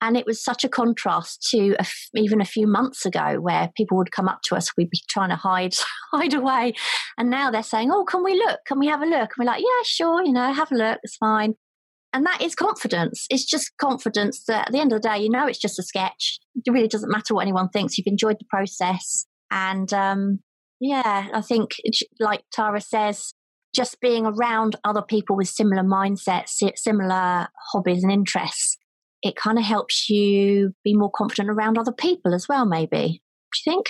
And 0.02 0.14
it 0.16 0.26
was 0.26 0.44
such 0.44 0.62
a 0.62 0.68
contrast 0.68 1.48
to 1.50 1.72
a 1.78 1.80
f- 1.80 2.10
even 2.14 2.40
a 2.42 2.44
few 2.44 2.66
months 2.68 3.06
ago 3.06 3.40
where 3.40 3.70
people 3.76 3.96
would 3.96 4.12
come 4.12 4.28
up 4.28 4.42
to 4.44 4.56
us, 4.56 4.76
we'd 4.76 4.90
be 4.90 5.00
trying 5.08 5.30
to 5.30 5.36
hide, 5.36 5.74
hide 6.12 6.34
away. 6.34 6.74
And 7.16 7.30
now 7.30 7.50
they're 7.50 7.62
saying, 7.62 7.90
Oh, 7.90 8.04
can 8.04 8.22
we 8.22 8.34
look? 8.34 8.60
Can 8.66 8.78
we 8.78 8.86
have 8.88 9.00
a 9.02 9.06
look? 9.06 9.30
And 9.30 9.38
we're 9.38 9.46
like, 9.52 9.62
Yeah, 9.62 9.82
sure, 9.84 10.22
you 10.22 10.32
know, 10.32 10.52
have 10.52 10.70
a 10.70 10.76
look, 10.76 10.98
it's 11.02 11.16
fine. 11.16 11.54
And 12.12 12.24
that 12.24 12.40
is 12.40 12.54
confidence. 12.54 13.26
It's 13.28 13.44
just 13.44 13.76
confidence 13.78 14.44
that 14.44 14.68
at 14.68 14.72
the 14.72 14.80
end 14.80 14.92
of 14.92 15.02
the 15.02 15.08
day, 15.08 15.18
you 15.18 15.30
know, 15.30 15.46
it's 15.46 15.58
just 15.58 15.78
a 15.78 15.82
sketch. 15.82 16.38
It 16.64 16.70
really 16.70 16.88
doesn't 16.88 17.10
matter 17.10 17.34
what 17.34 17.42
anyone 17.42 17.68
thinks. 17.68 17.98
You've 17.98 18.06
enjoyed 18.06 18.36
the 18.38 18.46
process. 18.48 19.26
And 19.50 19.92
um, 19.92 20.40
yeah, 20.80 21.28
I 21.32 21.40
think, 21.42 21.72
like 22.18 22.44
Tara 22.52 22.80
says, 22.80 23.34
just 23.74 24.00
being 24.00 24.24
around 24.24 24.76
other 24.84 25.02
people 25.02 25.36
with 25.36 25.48
similar 25.48 25.82
mindsets, 25.82 26.62
similar 26.76 27.48
hobbies 27.72 28.02
and 28.02 28.12
interests, 28.12 28.78
it 29.22 29.36
kind 29.36 29.58
of 29.58 29.64
helps 29.64 30.08
you 30.08 30.72
be 30.84 30.94
more 30.94 31.10
confident 31.14 31.50
around 31.50 31.76
other 31.76 31.92
people 31.92 32.34
as 32.34 32.46
well, 32.48 32.64
maybe. 32.64 33.20
Do 33.52 33.70
you 33.70 33.72
think? 33.72 33.86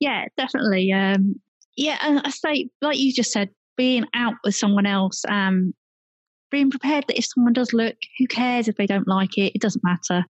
Yeah, 0.00 0.24
definitely. 0.36 0.92
Um, 0.92 1.36
yeah, 1.76 1.98
and 2.02 2.20
I 2.24 2.30
say, 2.30 2.68
like 2.80 2.98
you 2.98 3.12
just 3.12 3.32
said, 3.32 3.50
being 3.76 4.06
out 4.14 4.34
with 4.44 4.54
someone 4.54 4.86
else, 4.86 5.22
um, 5.28 5.74
being 6.54 6.70
prepared 6.70 7.04
that 7.08 7.18
if 7.18 7.26
someone 7.26 7.52
does 7.52 7.72
look, 7.72 7.96
who 8.18 8.26
cares 8.26 8.68
if 8.68 8.76
they 8.76 8.86
don't 8.86 9.08
like 9.08 9.36
it? 9.36 9.52
It 9.54 9.60
doesn't 9.60 9.84
matter. 9.84 10.24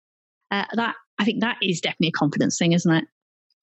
Uh, 0.49 0.65
that 0.73 0.95
I 1.19 1.25
think 1.25 1.41
that 1.41 1.57
is 1.61 1.81
definitely 1.81 2.09
a 2.09 2.17
confidence 2.17 2.57
thing, 2.57 2.71
isn't 2.71 2.91
it? 2.91 3.03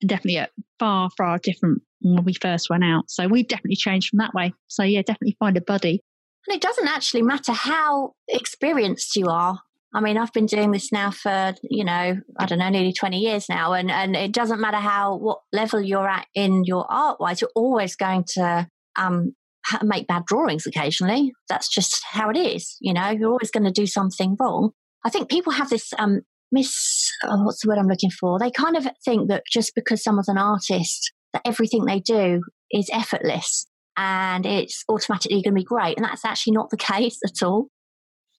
And 0.03 0.09
definitely 0.09 0.37
a 0.37 0.49
far, 0.79 1.11
far 1.17 1.39
different 1.39 1.83
when 2.01 2.25
we 2.25 2.35
first 2.35 2.71
went 2.71 2.85
out. 2.85 3.05
So 3.09 3.27
we've 3.29 3.49
definitely 3.49 3.77
changed 3.77 4.11
from 4.11 4.19
that 4.19 4.35
way. 4.35 4.53
So 4.69 4.83
yeah, 4.83 5.01
definitely 5.01 5.37
find 5.39 5.57
a 5.57 5.63
buddy. 5.63 6.03
And 6.47 6.55
it 6.55 6.63
doesn't 6.63 6.89
actually 6.89 7.23
matter 7.23 7.53
how 7.53 8.13
experienced 8.29 9.17
you 9.17 9.27
are. 9.27 9.61
I 9.93 10.01
mean, 10.01 10.17
I've 10.17 10.33
been 10.33 10.47
doing 10.47 10.71
this 10.71 10.93
now 10.93 11.11
for, 11.11 11.55
you 11.63 11.85
know, 11.85 12.21
I 12.39 12.47
don't 12.47 12.59
know, 12.59 12.69
nearly 12.69 12.93
20 12.93 13.19
years 13.19 13.49
now. 13.49 13.73
And, 13.73 13.91
and 13.91 14.15
it 14.15 14.33
doesn't 14.33 14.61
matter 14.61 14.77
how, 14.77 15.17
what 15.17 15.41
level 15.53 15.81
you're 15.81 16.09
at 16.09 16.27
in 16.35 16.65
your 16.65 16.87
art 16.91 17.21
wise, 17.21 17.41
you're 17.41 17.51
always 17.57 17.97
going 17.97 18.25
to 18.35 18.69
um, 18.97 19.35
make 19.83 20.07
bad 20.07 20.25
drawings 20.27 20.67
occasionally. 20.67 21.33
That's 21.49 21.69
just 21.69 22.03
how 22.11 22.31
it 22.31 22.37
is. 22.37 22.77
You 22.81 22.95
know, 22.95 23.11
you're 23.11 23.31
always 23.31 23.51
going 23.51 23.65
to 23.65 23.71
do 23.71 23.87
something 23.87 24.37
wrong. 24.39 24.71
I 25.05 25.11
think 25.11 25.29
people 25.29 25.53
have 25.53 25.71
this 25.71 25.93
um, 25.99 26.23
miss, 26.53 27.11
oh, 27.25 27.43
what's 27.45 27.63
the 27.63 27.69
word 27.69 27.79
I'm 27.79 27.89
looking 27.89 28.11
for? 28.11 28.39
They 28.39 28.51
kind 28.51 28.77
of 28.77 28.87
think 29.05 29.29
that 29.29 29.45
just 29.51 29.75
because 29.75 30.03
someone's 30.03 30.29
an 30.29 30.39
artist, 30.39 31.13
that 31.33 31.43
everything 31.45 31.85
they 31.85 32.01
do 32.01 32.43
is 32.71 32.91
effortless 32.93 33.67
and 33.97 34.47
it's 34.47 34.85
automatically 34.89 35.43
going 35.43 35.55
to 35.55 35.61
be 35.61 35.65
great. 35.65 35.97
And 35.97 36.05
that's 36.05 36.25
actually 36.25 36.55
not 36.55 36.71
the 36.71 36.77
case 36.77 37.19
at 37.25 37.43
all. 37.43 37.69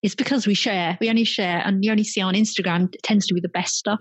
It's 0.04 0.16
because 0.16 0.48
we 0.48 0.56
share. 0.56 0.98
We 1.00 1.10
only 1.10 1.26
share, 1.26 1.62
and 1.64 1.86
you 1.86 1.92
only 1.92 2.04
see 2.04 2.22
on 2.22 2.34
Instagram 2.34 2.94
it 2.94 3.04
tends 3.04 3.28
to 3.28 3.36
be 3.36 3.42
the 3.42 3.50
best 3.50 3.76
stuff. 3.76 4.00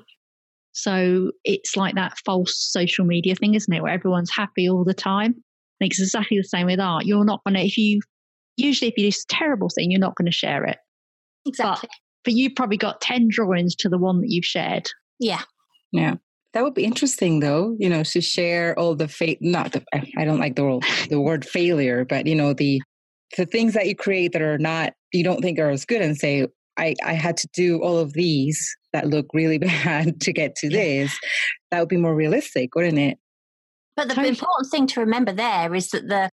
So 0.73 1.33
it's 1.45 1.77
like 1.77 1.97
that 1.97 2.17
false 2.25 2.55
social 2.57 3.05
media 3.05 3.35
thing, 3.35 3.55
isn't 3.55 3.73
it? 3.73 3.83
Where 3.83 3.93
everyone's 3.93 4.31
happy 4.31 4.69
all 4.69 4.85
the 4.85 4.95
time. 4.95 5.43
And 5.81 5.91
it's 5.91 6.01
exactly 6.01 6.37
the 6.37 6.45
same 6.45 6.67
with 6.67 6.81
art. 6.81 7.07
You're 7.07 7.25
not 7.25 7.41
going 7.45 7.55
to, 7.55 7.65
if 7.65 7.77
you, 7.79 8.01
usually 8.57 8.89
if 8.89 8.95
you 8.97 9.05
do 9.05 9.09
this 9.09 9.25
terrible 9.29 9.69
thing, 9.69 9.91
you're 9.91 10.01
not 10.01 10.17
going 10.17 10.27
to 10.27 10.33
share 10.33 10.65
it. 10.65 10.79
Exactly. 11.47 11.89
But, 11.91 12.25
but 12.25 12.35
you've 12.35 12.55
probably 12.55 12.77
got 12.77 13.01
10 13.01 13.29
drawings 13.31 13.75
to 13.77 13.89
the 13.89 13.99
one 13.99 14.21
that 14.21 14.31
you've 14.31 14.45
shared. 14.45 14.89
Yeah. 15.19 15.43
Yeah. 15.93 16.17
That 16.53 16.65
would 16.65 16.75
be 16.75 16.85
interesting, 16.85 17.41
though. 17.41 17.77
You 17.79 17.89
know, 17.89 18.03
to 18.03 18.21
share 18.21 18.77
all 18.79 18.97
the 18.97 19.09
fate. 19.09 19.39
Not 19.41 19.73
the. 19.73 19.85
I 20.17 20.25
don't 20.25 20.41
like 20.41 20.57
the 20.57 20.65
word, 20.65 20.85
the 21.09 21.21
word 21.21 21.45
failure, 21.45 22.05
but 22.05 22.27
you 22.27 22.35
know 22.35 22.53
the 22.53 22.83
the 23.37 23.47
things 23.47 23.75
that 23.75 23.87
you 23.87 23.95
create 23.95 24.33
that 24.33 24.43
are 24.43 24.59
not 24.59 24.95
you 25.13 25.23
don't 25.23 25.43
think 25.43 25.59
are 25.59 25.71
as 25.71 25.85
good, 25.85 26.03
and 26.03 26.17
say, 26.17 26.49
I 26.77 26.97
I 27.05 27.13
had 27.13 27.37
to 27.39 27.49
do 27.55 27.81
all 27.83 27.99
of 27.99 28.15
these 28.15 28.77
that 28.93 29.07
look 29.07 29.27
really 29.33 29.59
bad 29.85 30.21
to 30.23 30.33
get 30.33 30.57
to 30.57 30.69
this. 30.69 31.17
That 31.71 31.79
would 31.79 31.89
be 31.89 31.97
more 31.97 32.17
realistic, 32.17 32.75
wouldn't 32.75 32.99
it? 32.99 33.19
But 33.97 34.09
the 34.09 34.15
totally. 34.15 34.31
important 34.31 34.71
thing 34.71 34.87
to 34.89 35.01
remember 35.01 35.33
there 35.33 35.75
is 35.75 35.91
that 35.91 36.09
the 36.09 36.31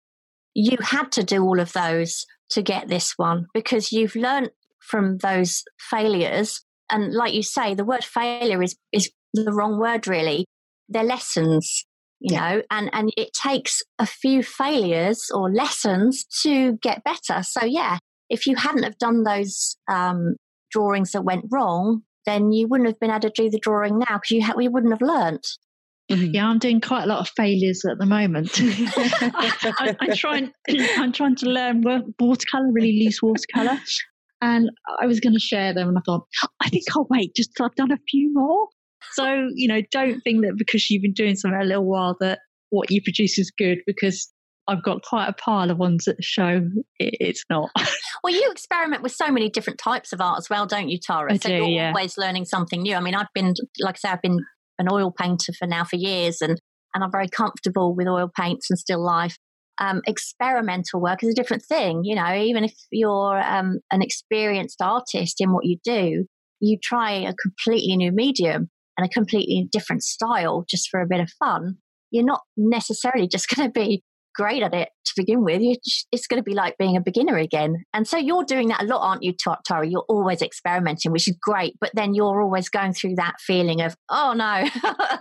you 0.53 0.77
had 0.81 1.11
to 1.13 1.23
do 1.23 1.43
all 1.43 1.59
of 1.59 1.73
those 1.73 2.25
to 2.49 2.61
get 2.61 2.87
this 2.87 3.13
one 3.17 3.47
because 3.53 3.91
you've 3.91 4.15
learned 4.15 4.51
from 4.79 5.17
those 5.17 5.63
failures. 5.79 6.63
And 6.89 7.13
like 7.13 7.33
you 7.33 7.43
say, 7.43 7.73
the 7.73 7.85
word 7.85 8.03
failure 8.03 8.61
is 8.61 8.75
is 8.91 9.11
the 9.33 9.51
wrong 9.51 9.79
word 9.79 10.07
really. 10.07 10.45
They're 10.87 11.03
lessons, 11.03 11.83
you 12.19 12.35
yeah. 12.35 12.39
know, 12.39 12.61
and, 12.69 12.89
and 12.93 13.11
it 13.17 13.33
takes 13.33 13.81
a 13.97 14.05
few 14.05 14.43
failures 14.43 15.31
or 15.33 15.51
lessons 15.51 16.25
to 16.43 16.73
get 16.73 17.03
better. 17.03 17.41
So 17.41 17.65
yeah, 17.65 17.97
if 18.29 18.45
you 18.45 18.55
hadn't 18.55 18.83
have 18.83 18.97
done 18.99 19.23
those 19.23 19.77
um, 19.91 20.35
drawings 20.71 21.11
that 21.11 21.23
went 21.23 21.45
wrong, 21.51 22.03
then 22.25 22.51
you 22.51 22.67
wouldn't 22.67 22.89
have 22.89 22.99
been 22.99 23.09
able 23.09 23.21
to 23.21 23.29
do 23.29 23.49
the 23.49 23.59
drawing 23.59 23.99
now 23.99 24.17
because 24.17 24.31
you 24.31 24.43
ha- 24.43 24.53
we 24.55 24.67
wouldn't 24.67 24.93
have 24.93 25.01
learnt. 25.01 25.47
Mm-hmm. 26.11 26.35
Yeah, 26.35 26.47
I'm 26.47 26.59
doing 26.59 26.81
quite 26.81 27.03
a 27.03 27.07
lot 27.07 27.19
of 27.19 27.29
failures 27.35 27.83
at 27.89 27.97
the 27.97 28.05
moment. 28.05 28.51
I, 28.61 29.95
am 30.01 30.15
trying. 30.15 30.51
I'm 30.97 31.11
trying 31.11 31.35
to 31.37 31.47
learn 31.47 31.83
watercolor, 32.19 32.71
really 32.71 33.03
loose 33.03 33.21
watercolor, 33.23 33.79
and 34.41 34.69
I 35.01 35.07
was 35.07 35.19
going 35.19 35.33
to 35.33 35.39
share 35.39 35.73
them, 35.73 35.87
and 35.87 35.97
I 35.97 36.01
thought, 36.05 36.27
I 36.61 36.69
think 36.69 36.83
I'll 36.95 37.07
wait 37.09 37.35
just 37.35 37.51
till 37.55 37.65
I've 37.65 37.75
done 37.75 37.91
a 37.91 37.97
few 38.07 38.31
more. 38.33 38.67
So 39.13 39.49
you 39.55 39.67
know, 39.67 39.81
don't 39.91 40.21
think 40.21 40.43
that 40.43 40.57
because 40.57 40.89
you've 40.91 41.01
been 41.01 41.13
doing 41.13 41.35
something 41.35 41.59
a 41.59 41.65
little 41.65 41.85
while 41.85 42.15
that 42.19 42.39
what 42.69 42.91
you 42.91 43.01
produce 43.01 43.39
is 43.39 43.51
good 43.57 43.79
because 43.87 44.31
I've 44.67 44.83
got 44.83 45.03
quite 45.03 45.27
a 45.27 45.33
pile 45.33 45.69
of 45.69 45.77
ones 45.77 46.05
that 46.05 46.23
show 46.23 46.61
it's 46.99 47.43
not. 47.49 47.69
well, 48.23 48.33
you 48.33 48.49
experiment 48.51 49.03
with 49.03 49.11
so 49.11 49.31
many 49.31 49.49
different 49.49 49.79
types 49.79 50.11
of 50.11 50.21
art 50.21 50.37
as 50.39 50.49
well, 50.49 50.65
don't 50.65 50.89
you, 50.89 50.99
Tara? 50.99 51.33
I 51.33 51.37
so 51.37 51.49
do, 51.49 51.55
you're 51.55 51.67
yeah. 51.67 51.87
always 51.89 52.17
learning 52.17 52.45
something 52.45 52.81
new. 52.81 52.95
I 52.95 52.99
mean, 52.99 53.15
I've 53.15 53.31
been, 53.33 53.53
like 53.79 53.95
I 53.95 53.97
say, 53.97 54.09
I've 54.09 54.21
been 54.21 54.39
an 54.79 54.87
oil 54.91 55.11
painter 55.11 55.53
for 55.53 55.67
now 55.67 55.83
for 55.83 55.95
years 55.95 56.41
and, 56.41 56.59
and 56.93 57.03
I'm 57.03 57.11
very 57.11 57.29
comfortable 57.29 57.95
with 57.95 58.07
oil 58.07 58.29
paints 58.35 58.69
and 58.69 58.79
still 58.79 59.03
life. 59.03 59.37
Um, 59.79 60.01
experimental 60.07 61.01
work 61.01 61.21
is 61.23 61.29
a 61.29 61.35
different 61.35 61.63
thing. 61.63 62.01
You 62.03 62.15
know, 62.15 62.33
even 62.33 62.63
if 62.63 62.73
you're 62.91 63.41
um, 63.41 63.79
an 63.91 64.01
experienced 64.01 64.81
artist 64.81 65.41
in 65.41 65.51
what 65.51 65.65
you 65.65 65.77
do, 65.83 66.25
you 66.61 66.77
try 66.81 67.11
a 67.11 67.33
completely 67.33 67.95
new 67.97 68.11
medium 68.13 68.69
and 68.97 69.05
a 69.05 69.09
completely 69.09 69.67
different 69.71 70.03
style 70.03 70.65
just 70.69 70.89
for 70.89 71.01
a 71.01 71.07
bit 71.07 71.19
of 71.19 71.29
fun. 71.39 71.77
You're 72.11 72.23
not 72.23 72.41
necessarily 72.55 73.27
just 73.31 73.49
going 73.49 73.67
to 73.67 73.71
be 73.71 74.03
great 74.35 74.63
at 74.63 74.73
it 74.73 74.89
to 75.05 75.13
begin 75.15 75.43
with. 75.43 75.61
You, 75.61 75.75
it's 76.11 76.27
going 76.27 76.39
to 76.39 76.43
be 76.43 76.53
like 76.53 76.77
being 76.77 76.97
a 76.97 77.01
beginner 77.01 77.37
again. 77.37 77.83
And 77.93 78.07
so 78.07 78.17
you're 78.17 78.43
doing 78.43 78.67
that 78.69 78.83
a 78.83 78.85
lot, 78.85 79.01
aren't 79.01 79.23
you, 79.23 79.33
Tara? 79.65 79.87
You're 79.87 80.05
always 80.07 80.41
experimenting, 80.41 81.11
which 81.11 81.27
is 81.27 81.37
great. 81.41 81.75
But 81.79 81.91
then 81.93 82.13
you're 82.13 82.41
always 82.41 82.69
going 82.69 82.93
through 82.93 83.15
that 83.15 83.35
feeling 83.39 83.81
of, 83.81 83.95
oh 84.09 84.33
no. 84.33 84.67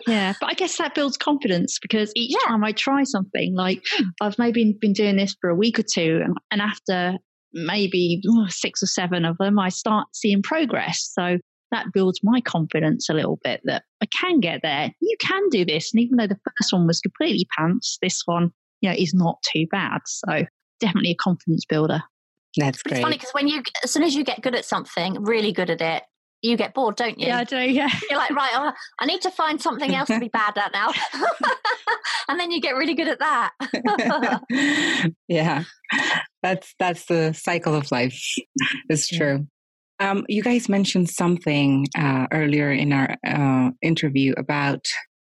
yeah. 0.07 0.35
But 0.41 0.51
I 0.51 0.55
guess 0.55 0.77
that 0.79 0.95
builds 0.95 1.17
confidence 1.17 1.79
because 1.81 2.13
each 2.15 2.33
yeah. 2.33 2.49
time 2.49 2.65
I 2.65 2.73
try 2.73 3.05
something, 3.05 3.55
like 3.55 3.83
hmm. 3.93 4.09
I've 4.21 4.39
maybe 4.39 4.77
been 4.81 4.93
doing 4.93 5.17
this 5.17 5.37
for 5.41 5.51
a 5.51 5.55
week 5.55 5.79
or 5.79 5.85
two, 5.85 6.21
and, 6.25 6.37
and 6.51 6.61
after 6.61 7.19
maybe 7.53 8.21
oh, 8.29 8.47
six 8.49 8.83
or 8.83 8.87
seven 8.87 9.25
of 9.25 9.37
them, 9.39 9.59
I 9.59 9.69
start 9.69 10.09
seeing 10.13 10.43
progress. 10.43 11.11
So 11.13 11.39
that 11.71 11.87
builds 11.93 12.21
my 12.23 12.41
confidence 12.41 13.09
a 13.09 13.15
little 13.15 13.39
bit 13.43 13.61
that 13.65 13.85
I 14.03 14.07
can 14.21 14.41
get 14.41 14.61
there. 14.63 14.91
You 15.01 15.17
can 15.21 15.49
do 15.51 15.65
this. 15.65 15.93
And 15.93 16.03
even 16.03 16.17
though 16.17 16.27
the 16.27 16.39
first 16.45 16.73
one 16.73 16.87
was 16.87 17.01
completely 17.01 17.47
pants, 17.59 17.99
this 18.01 18.23
one 18.27 18.51
you 18.81 18.91
know, 18.91 18.97
is 18.97 19.15
not 19.15 19.39
too 19.53 19.67
bad. 19.71 20.01
So 20.07 20.45
definitely 20.81 21.11
a 21.11 21.17
confidence 21.17 21.65
builder. 21.69 22.03
That's 22.57 22.83
great. 22.83 22.99
It's 22.99 23.03
funny 23.03 23.17
because 23.17 23.33
when 23.33 23.49
you, 23.49 23.63
as 23.83 23.91
soon 23.91 24.03
as 24.05 24.15
you 24.15 24.25
get 24.25 24.41
good 24.43 24.55
at 24.55 24.65
something, 24.65 25.23
really 25.23 25.53
good 25.53 25.71
at 25.71 25.81
it, 25.81 26.03
you 26.45 26.57
get 26.59 26.75
bored, 26.75 26.97
don't 26.97 27.19
you? 27.19 27.29
Yeah, 27.29 27.39
I 27.39 27.45
do. 27.45 27.57
Yeah. 27.57 27.89
You're 28.11 28.19
like, 28.19 28.31
right, 28.31 28.53
oh, 28.55 28.73
I 28.99 29.07
need 29.07 29.23
to 29.23 29.31
find 29.31 29.61
something 29.61 29.95
else 29.95 30.09
to 30.09 30.21
be 30.21 30.29
bad 30.33 30.57
at 30.59 30.73
now. 30.73 30.93
and 32.29 32.39
then 32.39 32.51
you 32.51 32.61
get 32.61 32.77
really 32.77 32.95
good 32.95 33.09
at 33.09 33.19
that. 33.19 33.53
yeah. 35.29 35.65
That's 36.43 36.75
that's 36.79 37.07
the 37.07 37.33
cycle 37.33 37.75
of 37.75 37.91
life. 37.91 38.23
It's 38.91 39.09
true. 39.09 39.47
Um, 40.01 40.27
you 40.29 40.43
guys 40.43 40.69
mentioned 40.69 41.09
something 41.09 41.87
uh, 41.97 42.27
earlier 42.31 42.71
in 42.71 42.93
our 42.93 43.17
uh, 43.27 43.71
interview 43.81 44.35
about 44.37 44.85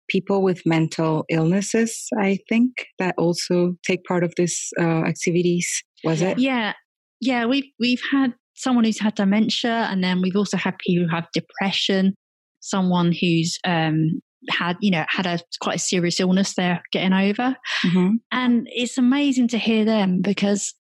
people 0.10 0.42
with 0.42 0.62
mental 0.66 1.26
illnesses, 1.30 2.08
I 2.20 2.40
think, 2.50 2.72
that 3.00 3.16
also 3.18 3.76
take 3.86 4.04
part 4.04 4.24
of 4.24 4.34
this 4.38 4.72
uh, 4.80 5.04
activities. 5.04 5.84
Was 6.04 6.22
it? 6.22 6.40
Yeah, 6.40 6.74
yeah. 7.22 7.46
We've 7.46 7.66
we've 7.80 8.02
had 8.12 8.34
someone 8.56 8.84
who's 8.84 9.00
had 9.00 9.16
dementia, 9.16 9.88
and 9.90 10.04
then 10.04 10.22
we've 10.22 10.36
also 10.36 10.58
had 10.58 10.78
people 10.80 11.06
who 11.06 11.16
have 11.16 11.28
depression. 11.34 12.16
Someone 12.60 13.12
who's 13.12 13.58
um, 13.66 14.22
had 14.50 14.78
you 14.82 14.92
know 14.92 15.06
had 15.10 15.26
a 15.26 15.40
quite 15.62 15.78
a 15.78 15.80
serious 15.80 16.20
illness 16.20 16.56
they're 16.56 16.82
getting 16.92 17.14
over, 17.14 17.56
mm-hmm. 17.84 18.16
and 18.32 18.68
it's 18.72 18.98
amazing 18.98 19.48
to 19.50 19.58
hear 19.58 19.86
them 19.86 20.22
because 20.22 20.74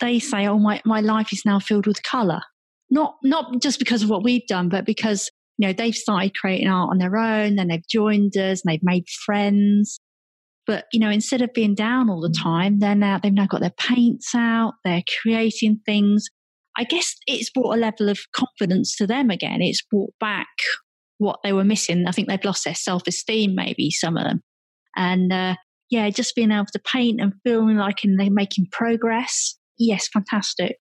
they 0.00 0.18
say, 0.18 0.46
"Oh, 0.46 0.58
my 0.58 0.80
my 0.84 1.00
life 1.00 1.32
is 1.32 1.42
now 1.44 1.58
filled 1.58 1.86
with 1.86 2.02
color." 2.02 2.40
Not 2.90 3.14
not 3.22 3.62
just 3.62 3.78
because 3.78 4.02
of 4.02 4.10
what 4.10 4.24
we've 4.24 4.46
done, 4.46 4.68
but 4.68 4.84
because 4.84 5.30
you 5.62 5.68
know, 5.68 5.72
they've 5.72 5.94
started 5.94 6.36
creating 6.36 6.66
art 6.66 6.90
on 6.90 6.98
their 6.98 7.16
own, 7.16 7.54
then 7.54 7.68
they've 7.68 7.86
joined 7.88 8.36
us 8.36 8.62
and 8.62 8.72
they've 8.72 8.82
made 8.82 9.08
friends. 9.24 10.00
But 10.66 10.86
you 10.92 10.98
know, 10.98 11.08
instead 11.08 11.40
of 11.40 11.52
being 11.54 11.76
down 11.76 12.10
all 12.10 12.20
the 12.20 12.34
time, 12.36 12.80
they're 12.80 12.96
now 12.96 13.20
they've 13.22 13.32
now 13.32 13.46
got 13.46 13.60
their 13.60 13.70
paints 13.78 14.34
out, 14.34 14.72
they're 14.84 15.04
creating 15.22 15.80
things. 15.86 16.24
I 16.76 16.82
guess 16.82 17.14
it's 17.28 17.50
brought 17.50 17.76
a 17.76 17.80
level 17.80 18.08
of 18.08 18.18
confidence 18.34 18.96
to 18.96 19.06
them 19.06 19.30
again. 19.30 19.62
It's 19.62 19.82
brought 19.88 20.12
back 20.18 20.48
what 21.18 21.38
they 21.44 21.52
were 21.52 21.62
missing. 21.62 22.06
I 22.08 22.10
think 22.10 22.26
they've 22.26 22.44
lost 22.44 22.64
their 22.64 22.74
self 22.74 23.06
esteem, 23.06 23.54
maybe 23.54 23.92
some 23.92 24.16
of 24.16 24.24
them. 24.24 24.40
And 24.96 25.32
uh, 25.32 25.54
yeah, 25.90 26.10
just 26.10 26.34
being 26.34 26.50
able 26.50 26.66
to 26.72 26.80
paint 26.92 27.20
and 27.20 27.34
feeling 27.44 27.76
like 27.76 28.00
they're 28.02 28.30
making 28.32 28.66
progress. 28.72 29.56
Yes, 29.78 30.08
fantastic. 30.08 30.78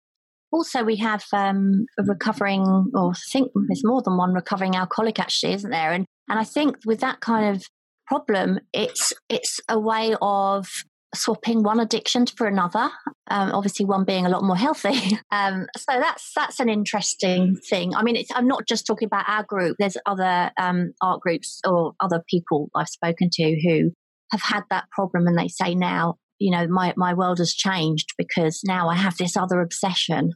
Also, 0.51 0.83
we 0.83 0.97
have 0.97 1.23
um, 1.33 1.85
a 1.97 2.03
recovering, 2.03 2.91
or 2.93 3.11
I 3.11 3.19
think 3.31 3.51
there's 3.67 3.85
more 3.85 4.01
than 4.01 4.17
one 4.17 4.33
recovering 4.33 4.75
alcoholic 4.75 5.19
actually, 5.19 5.53
isn't 5.53 5.71
there? 5.71 5.91
And 5.93 6.05
and 6.29 6.39
I 6.39 6.43
think 6.43 6.77
with 6.85 6.99
that 7.01 7.19
kind 7.19 7.55
of 7.55 7.63
problem, 8.07 8.59
it's 8.73 9.13
it's 9.29 9.59
a 9.69 9.79
way 9.79 10.15
of 10.21 10.67
swapping 11.13 11.63
one 11.63 11.79
addiction 11.79 12.25
for 12.25 12.47
another. 12.47 12.89
Um, 13.29 13.51
obviously, 13.51 13.85
one 13.85 14.05
being 14.05 14.25
a 14.25 14.29
lot 14.29 14.43
more 14.43 14.57
healthy. 14.57 15.17
Um, 15.33 15.67
so 15.77 15.97
that's 15.97 16.33
that's 16.35 16.59
an 16.59 16.67
interesting 16.67 17.55
thing. 17.69 17.95
I 17.95 18.03
mean, 18.03 18.21
I'm 18.35 18.47
not 18.47 18.67
just 18.67 18.85
talking 18.85 19.05
about 19.05 19.29
our 19.29 19.43
group. 19.43 19.77
There's 19.79 19.95
other 20.05 20.51
um, 20.59 20.91
art 21.01 21.21
groups 21.21 21.61
or 21.65 21.93
other 22.01 22.21
people 22.29 22.69
I've 22.75 22.89
spoken 22.89 23.29
to 23.31 23.61
who 23.65 23.91
have 24.31 24.41
had 24.41 24.63
that 24.69 24.89
problem, 24.91 25.27
and 25.27 25.37
they 25.37 25.47
say 25.47 25.73
now, 25.73 26.15
you 26.37 26.51
know, 26.51 26.67
my 26.67 26.93
my 26.97 27.13
world 27.13 27.37
has 27.37 27.53
changed 27.53 28.09
because 28.17 28.61
now 28.65 28.89
I 28.89 28.95
have 28.95 29.17
this 29.17 29.37
other 29.37 29.61
obsession, 29.61 30.31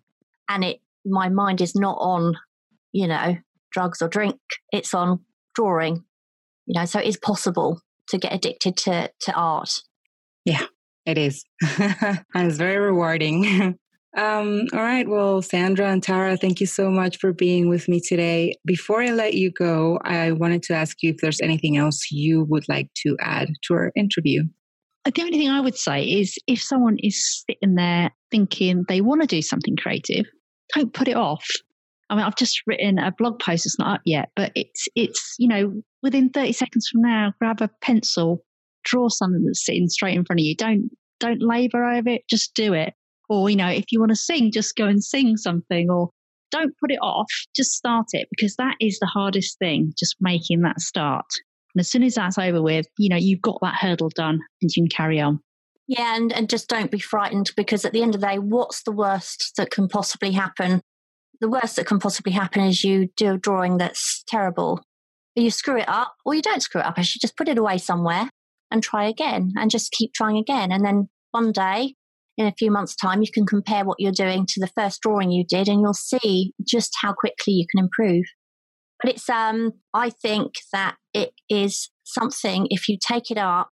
and 0.49 0.63
it 0.63 0.77
my 1.05 1.29
mind 1.29 1.61
is 1.61 1.75
not 1.75 1.97
on, 1.99 2.35
you 2.91 3.07
know, 3.07 3.37
drugs 3.71 4.01
or 4.01 4.07
drink. 4.07 4.39
It's 4.71 4.93
on 4.93 5.19
drawing. 5.53 6.03
You 6.65 6.79
know, 6.79 6.85
so 6.85 6.99
it 6.99 7.07
is 7.07 7.17
possible 7.17 7.81
to 8.09 8.17
get 8.17 8.33
addicted 8.33 8.77
to 8.77 9.11
to 9.21 9.33
art 9.33 9.81
yeah, 10.45 10.65
it 11.05 11.17
is. 11.17 11.43
and 11.79 12.23
it's 12.35 12.57
very 12.57 12.77
rewarding. 12.77 13.77
Um, 14.17 14.67
all 14.71 14.79
right. 14.79 15.05
Well, 15.05 15.41
Sandra 15.41 15.91
and 15.91 16.01
Tara, 16.01 16.37
thank 16.37 16.61
you 16.61 16.67
so 16.67 16.89
much 16.89 17.17
for 17.17 17.33
being 17.33 17.67
with 17.67 17.89
me 17.89 17.99
today. 17.99 18.55
Before 18.63 19.01
I 19.01 19.09
let 19.09 19.33
you 19.33 19.51
go, 19.51 19.99
I 20.05 20.31
wanted 20.31 20.63
to 20.63 20.73
ask 20.73 21.03
you 21.03 21.09
if 21.09 21.17
there's 21.17 21.41
anything 21.41 21.75
else 21.75 22.09
you 22.11 22.45
would 22.45 22.63
like 22.69 22.87
to 23.03 23.17
add 23.19 23.49
to 23.63 23.73
our 23.73 23.91
interview. 23.93 24.43
The 25.03 25.21
only 25.21 25.37
thing 25.37 25.49
I 25.49 25.59
would 25.59 25.75
say 25.75 26.01
is 26.05 26.37
if 26.47 26.61
someone 26.61 26.95
is 26.99 27.43
sitting 27.45 27.75
there 27.75 28.09
thinking 28.31 28.85
they 28.87 29.01
want 29.01 29.19
to 29.19 29.27
do 29.27 29.41
something 29.41 29.75
creative, 29.75 30.27
don't 30.73 30.93
put 30.93 31.07
it 31.07 31.15
off. 31.15 31.45
I 32.09 32.15
mean, 32.15 32.23
I've 32.23 32.35
just 32.35 32.61
written 32.67 32.99
a 32.99 33.11
blog 33.11 33.39
post. 33.39 33.65
It's 33.65 33.79
not 33.79 33.95
up 33.95 34.01
yet, 34.05 34.29
but 34.35 34.51
it's 34.55 34.87
it's 34.95 35.35
you 35.39 35.47
know 35.47 35.81
within 36.03 36.29
30 36.29 36.53
seconds 36.53 36.87
from 36.87 37.01
now, 37.01 37.33
grab 37.39 37.61
a 37.61 37.69
pencil, 37.81 38.43
draw 38.83 39.09
something 39.09 39.43
that's 39.43 39.65
sitting 39.65 39.89
straight 39.89 40.15
in 40.15 40.25
front 40.25 40.39
of 40.39 40.45
you. 40.45 40.55
Don't 40.55 40.89
don't 41.19 41.41
labor 41.41 41.83
over 41.83 42.09
it. 42.09 42.27
Just 42.29 42.53
do 42.53 42.73
it. 42.73 42.93
Or 43.29 43.49
you 43.49 43.55
know, 43.55 43.69
if 43.69 43.85
you 43.91 43.99
want 43.99 44.11
to 44.11 44.15
sing, 44.15 44.51
just 44.51 44.75
go 44.75 44.85
and 44.85 45.03
sing 45.03 45.37
something. 45.37 45.89
Or 45.89 46.09
don't 46.51 46.77
put 46.79 46.91
it 46.91 46.99
off. 47.01 47.31
Just 47.55 47.71
start 47.71 48.07
it 48.13 48.27
because 48.29 48.55
that 48.57 48.75
is 48.79 48.99
the 48.99 49.07
hardest 49.07 49.57
thing. 49.59 49.93
Just 49.97 50.15
making 50.19 50.61
that 50.61 50.79
start. 50.79 51.25
And 51.73 51.81
as 51.81 51.89
soon 51.89 52.03
as 52.03 52.15
that's 52.15 52.37
over 52.37 52.61
with, 52.61 52.85
you 52.97 53.09
know, 53.09 53.17
you've 53.17 53.41
got 53.41 53.59
that 53.61 53.75
hurdle 53.75 54.09
done 54.09 54.39
and 54.61 54.71
you 54.75 54.83
can 54.83 54.89
carry 54.89 55.19
on. 55.19 55.39
Yeah, 55.87 56.15
and, 56.15 56.33
and 56.33 56.49
just 56.49 56.67
don't 56.67 56.89
be 56.89 56.99
frightened 56.99 57.51
because 57.55 57.85
at 57.85 57.93
the 57.93 58.01
end 58.01 58.15
of 58.15 58.21
the 58.21 58.27
day, 58.27 58.39
what's 58.39 58.83
the 58.83 58.91
worst 58.91 59.53
that 59.57 59.69
can 59.69 59.87
possibly 59.87 60.31
happen? 60.31 60.81
The 61.41 61.49
worst 61.49 61.75
that 61.75 61.85
can 61.85 61.99
possibly 61.99 62.31
happen 62.31 62.63
is 62.63 62.83
you 62.83 63.09
do 63.15 63.33
a 63.33 63.37
drawing 63.37 63.77
that's 63.77 64.23
terrible. 64.27 64.81
You 65.35 65.51
screw 65.51 65.77
it 65.77 65.89
up 65.89 66.15
or 66.25 66.33
you 66.33 66.41
don't 66.41 66.61
screw 66.61 66.81
it 66.81 66.87
up. 66.87 66.95
I 66.97 67.01
should 67.01 67.21
just 67.21 67.37
put 67.37 67.49
it 67.49 67.57
away 67.57 67.77
somewhere 67.77 68.29
and 68.71 68.81
try 68.81 69.05
again 69.05 69.51
and 69.57 69.69
just 69.69 69.91
keep 69.91 70.13
trying 70.13 70.37
again. 70.37 70.71
And 70.71 70.83
then 70.83 71.09
one 71.31 71.51
day, 71.51 71.93
in 72.37 72.47
a 72.47 72.53
few 72.57 72.71
months' 72.71 72.95
time, 72.95 73.21
you 73.21 73.31
can 73.31 73.45
compare 73.45 73.85
what 73.85 73.99
you're 73.99 74.11
doing 74.11 74.45
to 74.47 74.59
the 74.59 74.71
first 74.75 75.01
drawing 75.01 75.31
you 75.31 75.45
did 75.47 75.67
and 75.67 75.81
you'll 75.81 75.93
see 75.93 76.53
just 76.67 76.93
how 77.01 77.13
quickly 77.13 77.53
you 77.53 77.65
can 77.69 77.83
improve. 77.83 78.23
But 79.01 79.11
it's, 79.11 79.29
um, 79.29 79.73
I 79.93 80.09
think 80.09 80.53
that 80.73 80.95
it 81.13 81.31
is 81.49 81.91
something, 82.03 82.67
if 82.69 82.89
you 82.89 82.97
take 82.99 83.29
it 83.29 83.37
up, 83.37 83.69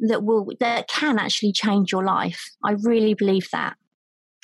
that 0.00 0.22
will, 0.22 0.52
that 0.60 0.88
can 0.88 1.18
actually 1.18 1.52
change 1.52 1.92
your 1.92 2.04
life. 2.04 2.42
I 2.64 2.76
really 2.82 3.14
believe 3.14 3.48
that. 3.52 3.76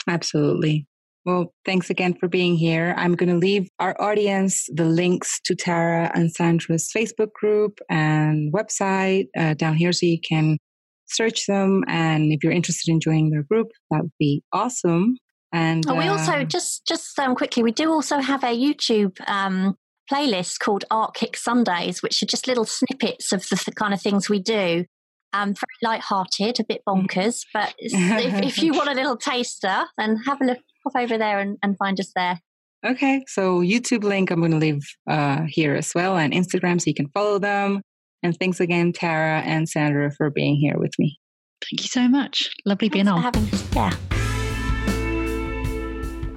Absolutely. 0.09 0.87
Well, 1.25 1.55
thanks 1.65 1.89
again 1.89 2.15
for 2.15 2.27
being 2.27 2.57
here. 2.57 2.95
I'm 2.97 3.15
going 3.15 3.29
to 3.29 3.37
leave 3.37 3.69
our 3.79 3.95
audience 4.01 4.67
the 4.75 4.85
links 4.85 5.41
to 5.45 5.55
Tara 5.55 6.11
and 6.15 6.33
Sandra's 6.33 6.91
Facebook 6.95 7.33
group 7.33 7.79
and 7.89 8.53
website 8.53 9.27
uh, 9.39 9.55
down 9.55 9.77
here 9.77 9.93
so 9.93 10.07
you 10.07 10.19
can 10.21 10.59
search 11.07 11.47
them. 11.47 11.85
And 11.87 12.33
if 12.33 12.43
you're 12.43 12.53
interested 12.53 12.91
in 12.91 12.99
joining 12.99 13.31
their 13.31 13.45
group, 13.45 13.69
that 13.91 14.03
would 14.03 14.13
be 14.19 14.43
awesome. 14.53 15.17
And 15.53 15.85
oh, 15.89 15.95
we 15.95 16.09
also 16.09 16.33
uh, 16.33 16.45
just 16.45 16.87
just 16.87 17.17
um, 17.19 17.35
quickly, 17.35 17.63
we 17.63 17.73
do 17.73 17.93
also 17.93 18.19
have 18.19 18.43
a 18.43 18.59
YouTube 18.59 19.21
um, 19.29 19.77
playlist 20.11 20.59
called 20.59 20.87
Art 20.91 21.15
Kick 21.15 21.37
Sundays, 21.37 22.03
which 22.03 22.23
are 22.23 22.27
just 22.27 22.49
little 22.49 22.65
snippets 22.65 23.33
of 23.33 23.49
the, 23.49 23.63
the 23.67 23.73
kind 23.73 23.95
of 23.95 24.01
things 24.01 24.29
we 24.29 24.41
do. 24.41 24.87
Um, 25.35 25.55
very 25.55 25.93
light-hearted, 25.95 26.61
a 26.61 26.65
bit 26.65 26.83
mm. 26.87 27.07
bonkers, 27.07 27.47
but 27.55 27.75
if, 27.79 28.43
if 28.43 28.63
you 28.63 28.75
want 28.75 28.91
a 28.91 28.95
little 28.95 29.17
taster, 29.17 29.85
then 29.97 30.17
have 30.27 30.41
a 30.41 30.45
look 30.45 30.59
pop 30.85 31.03
over 31.03 31.17
there 31.17 31.39
and, 31.39 31.59
and 31.63 31.77
find 31.79 31.99
us 32.01 32.13
there. 32.15 32.41
Okay, 32.85 33.25
so 33.29 33.61
YouTube 33.61 34.03
link 34.03 34.31
I'm 34.31 34.41
going 34.41 34.51
to 34.51 34.59
leave 34.59 34.83
uh, 35.09 35.43
here 35.47 35.75
as 35.75 35.93
well, 35.95 36.17
and 36.17 36.33
Instagram 36.33 36.81
so 36.81 36.89
you 36.89 36.95
can 36.95 37.09
follow 37.15 37.39
them. 37.39 37.81
And 38.25 38.37
thanks 38.39 38.61
again, 38.61 38.93
Tara 38.93 39.41
and 39.41 39.69
Sandra, 39.69 40.11
for 40.13 40.31
being 40.31 40.57
here 40.57 40.79
with 40.79 40.93
me. 40.99 41.19
Thank 41.63 41.83
you 41.83 41.89
so 41.89 42.09
much. 42.09 42.51
Lovely 42.65 42.89
Thanks 42.89 42.95
being 42.95 43.09
on. 43.09 43.23
Having, 43.23 43.49
yeah. 43.75 43.91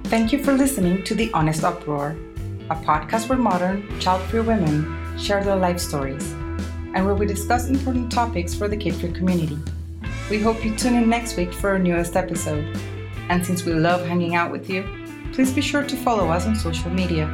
Thank 0.04 0.32
you 0.32 0.42
for 0.42 0.52
listening 0.52 1.02
to 1.04 1.16
The 1.16 1.32
Honest 1.32 1.64
Uproar, 1.64 2.16
a 2.70 2.76
podcast 2.76 3.28
where 3.28 3.38
modern, 3.38 3.98
child 3.98 4.22
free 4.30 4.40
women 4.40 5.18
share 5.18 5.42
their 5.42 5.56
life 5.56 5.80
stories 5.80 6.34
and 6.96 7.04
where 7.04 7.14
we 7.14 7.26
discuss 7.26 7.68
important 7.68 8.10
topics 8.10 8.54
for 8.54 8.68
the 8.68 8.76
kid 8.76 8.94
free 8.94 9.12
community. 9.12 9.58
We 10.30 10.40
hope 10.40 10.64
you 10.64 10.74
tune 10.74 10.94
in 10.94 11.10
next 11.10 11.36
week 11.36 11.52
for 11.52 11.68
our 11.68 11.78
newest 11.78 12.16
episode. 12.16 12.64
And 13.28 13.44
since 13.44 13.66
we 13.66 13.74
love 13.74 14.06
hanging 14.06 14.34
out 14.34 14.50
with 14.50 14.70
you, 14.70 14.82
please 15.34 15.52
be 15.52 15.60
sure 15.60 15.84
to 15.84 15.94
follow 15.94 16.28
us 16.30 16.46
on 16.46 16.56
social 16.56 16.90
media 16.90 17.26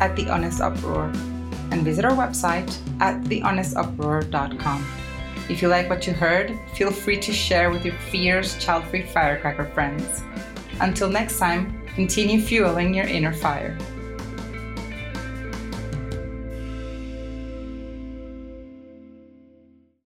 at 0.00 0.16
The 0.16 0.30
Honest 0.30 0.62
Uproar 0.62 1.12
and 1.70 1.82
visit 1.82 2.06
our 2.06 2.12
website 2.12 2.74
at 3.00 3.22
thehonestuproar.com. 3.24 4.86
If 5.50 5.60
you 5.60 5.68
like 5.68 5.90
what 5.90 6.06
you 6.06 6.14
heard, 6.14 6.58
feel 6.74 6.90
free 6.90 7.20
to 7.20 7.32
share 7.32 7.70
with 7.70 7.84
your 7.84 7.98
fierce, 8.10 8.56
child 8.56 8.84
free 8.86 9.02
firecracker 9.02 9.66
friends. 9.66 10.22
Until 10.80 11.10
next 11.10 11.38
time, 11.38 11.86
continue 11.94 12.40
fueling 12.40 12.94
your 12.94 13.06
inner 13.06 13.34
fire. 13.34 13.76